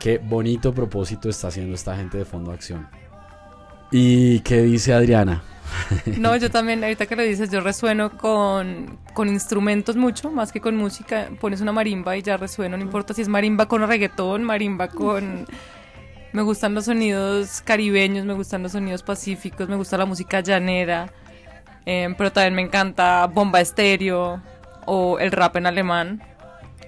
Qué 0.00 0.16
bonito 0.16 0.72
propósito 0.72 1.28
está 1.28 1.48
haciendo 1.48 1.74
esta 1.74 1.94
gente 1.94 2.16
de 2.16 2.24
Fondo 2.24 2.52
Acción. 2.52 2.88
¿Y 3.92 4.40
qué 4.40 4.62
dice 4.62 4.94
Adriana? 4.94 5.42
No, 6.18 6.34
yo 6.36 6.50
también, 6.50 6.82
ahorita 6.82 7.04
que 7.04 7.14
lo 7.14 7.22
dices, 7.22 7.50
yo 7.50 7.60
resueno 7.60 8.16
con, 8.16 8.98
con, 9.12 9.28
instrumentos 9.28 9.96
mucho, 9.96 10.30
más 10.30 10.52
que 10.52 10.60
con 10.60 10.74
música. 10.74 11.28
Pones 11.38 11.60
una 11.60 11.70
marimba 11.70 12.16
y 12.16 12.22
ya 12.22 12.38
resueno, 12.38 12.78
no 12.78 12.82
importa 12.82 13.12
si 13.12 13.22
es 13.22 13.28
marimba 13.28 13.68
con 13.68 13.86
reggaetón, 13.86 14.42
marimba 14.42 14.88
con... 14.88 15.46
Me 16.32 16.42
gustan 16.42 16.74
los 16.74 16.86
sonidos 16.86 17.60
caribeños, 17.62 18.24
me 18.24 18.32
gustan 18.32 18.62
los 18.62 18.72
sonidos 18.72 19.02
pacíficos, 19.02 19.68
me 19.68 19.76
gusta 19.76 19.98
la 19.98 20.06
música 20.06 20.40
llanera, 20.40 21.12
eh, 21.84 22.12
pero 22.16 22.32
también 22.32 22.54
me 22.54 22.62
encanta 22.62 23.26
bomba 23.26 23.60
estéreo 23.60 24.40
o 24.86 25.18
el 25.18 25.30
rap 25.30 25.56
en 25.56 25.66
alemán 25.66 26.22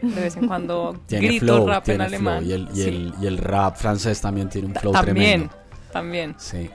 de 0.02 0.20
vez 0.20 0.36
en 0.36 0.46
cuando 0.46 1.00
grito 1.08 1.66
rap 1.66 1.88
en 1.88 2.00
alemán. 2.00 2.44
Y 2.44 2.52
el, 2.52 2.68
y, 2.74 2.82
el, 2.82 3.14
y, 3.20 3.26
el, 3.26 3.38
rap 3.38 3.76
francés 3.76 4.20
también 4.20 4.48
tiene 4.48 4.68
un 4.68 4.74
flow 4.74 4.92
también, 4.92 5.14
tremendo. 5.14 5.54
También, 5.92 6.34
Sí. 6.38 6.70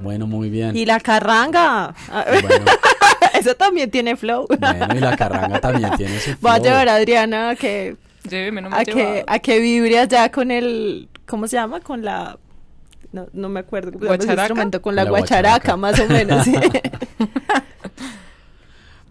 Bueno, 0.00 0.26
muy 0.26 0.50
bien. 0.50 0.76
Y 0.76 0.84
la 0.84 1.00
carranga. 1.00 1.94
Bueno, 2.42 2.64
Eso 3.40 3.54
también 3.54 3.90
tiene 3.90 4.16
flow. 4.16 4.46
bueno, 4.58 4.94
y 4.94 5.00
la 5.00 5.16
carranga 5.16 5.60
también 5.60 5.90
tiene 5.96 6.18
su 6.18 6.30
flow. 6.30 6.38
Voy 6.40 6.52
a 6.52 6.58
llevar 6.58 6.88
a 6.88 6.96
Adriana 6.96 7.50
a 7.50 7.56
que, 7.56 7.96
Lléveme, 8.28 8.60
no 8.60 8.70
me 8.70 8.76
a 8.76 8.84
que, 8.84 9.24
a 9.26 9.38
que 9.38 9.58
vibre 9.58 9.98
allá 9.98 10.30
con 10.30 10.50
el, 10.50 11.08
¿cómo 11.26 11.46
se 11.46 11.56
llama? 11.56 11.80
Con 11.80 12.04
la, 12.04 12.38
no, 13.12 13.28
no 13.32 13.48
me 13.48 13.60
acuerdo 13.60 13.92
¿Guacharaca? 13.92 14.42
instrumento, 14.42 14.82
con 14.82 14.94
la, 14.96 15.04
La 15.04 15.10
guacharaca, 15.10 15.74
guacharaca. 15.74 15.76
más 15.76 16.00
o 16.00 16.06
menos. 16.08 16.44
sí. 16.44 16.54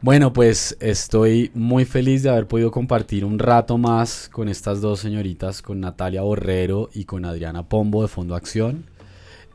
Bueno, 0.01 0.33
pues 0.33 0.77
estoy 0.79 1.51
muy 1.53 1.85
feliz 1.85 2.21
de 2.21 2.29
haber 2.29 2.47
podido 2.47 2.69
compartir 2.69 3.25
un 3.25 3.39
rato 3.39 3.77
más 3.77 4.29
con 4.29 4.49
estas 4.49 4.81
dos 4.81 4.99
señoritas, 4.99 5.61
con 5.61 5.79
Natalia 5.79 6.21
Borrero 6.21 6.89
y 6.93 7.05
con 7.05 7.25
Adriana 7.25 7.67
Pombo 7.67 8.03
de 8.03 8.07
Fondo 8.07 8.35
Acción. 8.35 8.85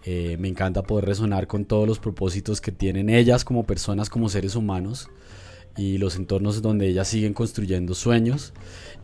Eh, 0.04 0.36
me 0.40 0.48
encanta 0.48 0.82
poder 0.82 1.04
resonar 1.04 1.46
con 1.46 1.66
todos 1.66 1.86
los 1.86 1.98
propósitos 1.98 2.60
que 2.60 2.72
tienen 2.72 3.10
ellas 3.10 3.44
como 3.44 3.64
personas, 3.64 4.08
como 4.08 4.28
seres 4.28 4.56
humanos 4.56 5.10
y 5.76 5.98
los 5.98 6.16
entornos 6.16 6.62
donde 6.62 6.88
ellas 6.88 7.08
siguen 7.08 7.34
construyendo 7.34 7.94
sueños 7.94 8.52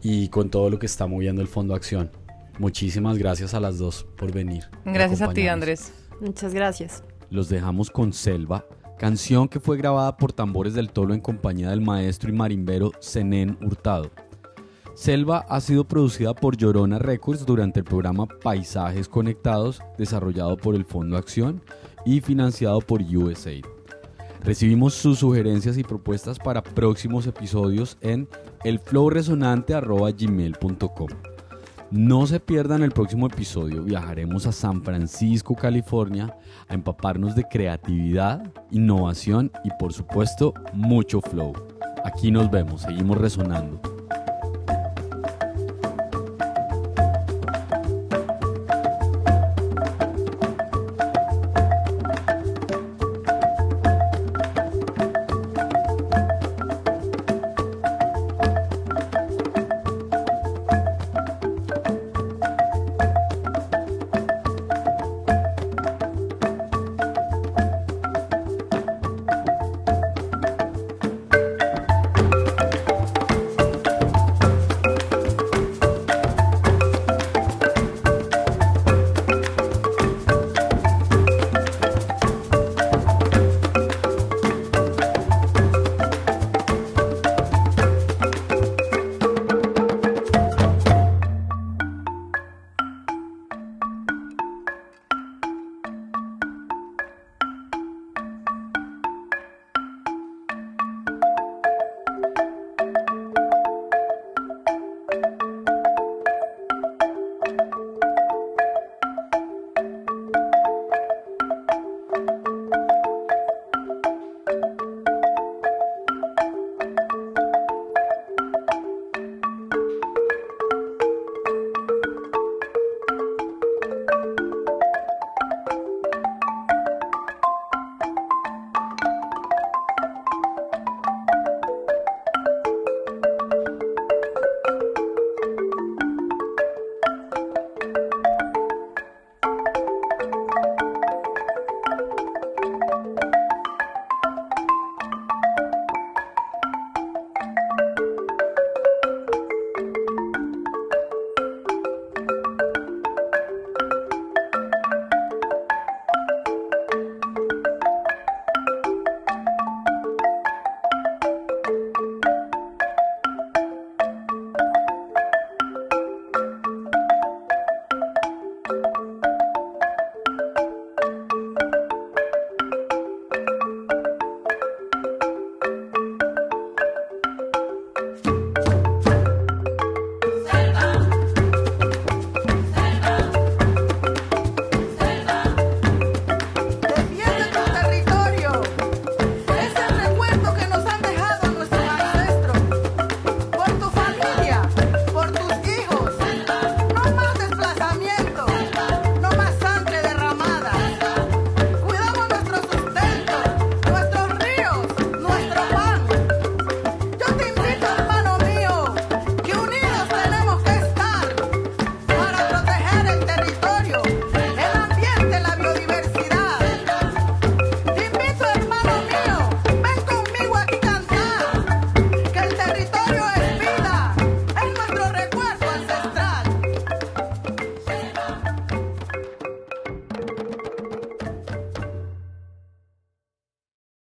y 0.02 0.28
con 0.28 0.50
todo 0.50 0.70
lo 0.70 0.78
que 0.78 0.86
está 0.86 1.06
moviendo 1.06 1.42
el 1.42 1.48
Fondo 1.48 1.74
Acción. 1.74 2.10
Muchísimas 2.58 3.18
gracias 3.18 3.54
a 3.54 3.60
las 3.60 3.78
dos 3.78 4.06
por 4.16 4.32
venir. 4.32 4.64
Gracias 4.84 5.20
a 5.20 5.32
ti. 5.32 5.46
Andrés. 5.46 5.92
Muchas 6.20 6.54
gracias. 6.54 7.04
Los 7.30 7.48
dejamos 7.48 7.90
con 7.90 8.12
Selva, 8.12 8.64
canción 8.98 9.48
que 9.48 9.60
fue 9.60 9.76
grabada 9.76 10.16
por 10.16 10.32
Tambores 10.32 10.74
del 10.74 10.90
Tolo 10.90 11.14
en 11.14 11.20
compañía 11.20 11.70
del 11.70 11.80
maestro 11.80 12.30
y 12.30 12.32
marimbero 12.32 12.90
Zenén 13.02 13.56
Hurtado. 13.60 14.10
Selva 14.94 15.44
ha 15.48 15.60
sido 15.60 15.84
producida 15.84 16.34
por 16.34 16.56
Llorona 16.56 16.98
Records 16.98 17.44
durante 17.44 17.80
el 17.80 17.84
programa 17.84 18.26
Paisajes 18.26 19.08
Conectados, 19.08 19.82
desarrollado 19.98 20.56
por 20.56 20.74
el 20.74 20.86
Fondo 20.86 21.18
Acción 21.18 21.60
y 22.06 22.22
financiado 22.22 22.80
por 22.80 23.02
USAID. 23.02 23.66
Recibimos 24.42 24.94
sus 24.94 25.18
sugerencias 25.18 25.76
y 25.76 25.82
propuestas 25.82 26.38
para 26.38 26.62
próximos 26.62 27.26
episodios 27.26 27.98
en 28.00 28.26
elflowresonante.gmail.com. 28.64 31.35
No 31.90 32.26
se 32.26 32.40
pierdan 32.40 32.82
el 32.82 32.90
próximo 32.90 33.26
episodio. 33.26 33.84
Viajaremos 33.84 34.46
a 34.46 34.52
San 34.52 34.82
Francisco, 34.82 35.54
California, 35.54 36.36
a 36.68 36.74
empaparnos 36.74 37.36
de 37.36 37.44
creatividad, 37.44 38.42
innovación 38.72 39.52
y 39.62 39.70
por 39.78 39.92
supuesto 39.92 40.52
mucho 40.72 41.20
flow. 41.20 41.52
Aquí 42.04 42.30
nos 42.32 42.50
vemos, 42.50 42.82
seguimos 42.82 43.18
resonando. 43.18 43.95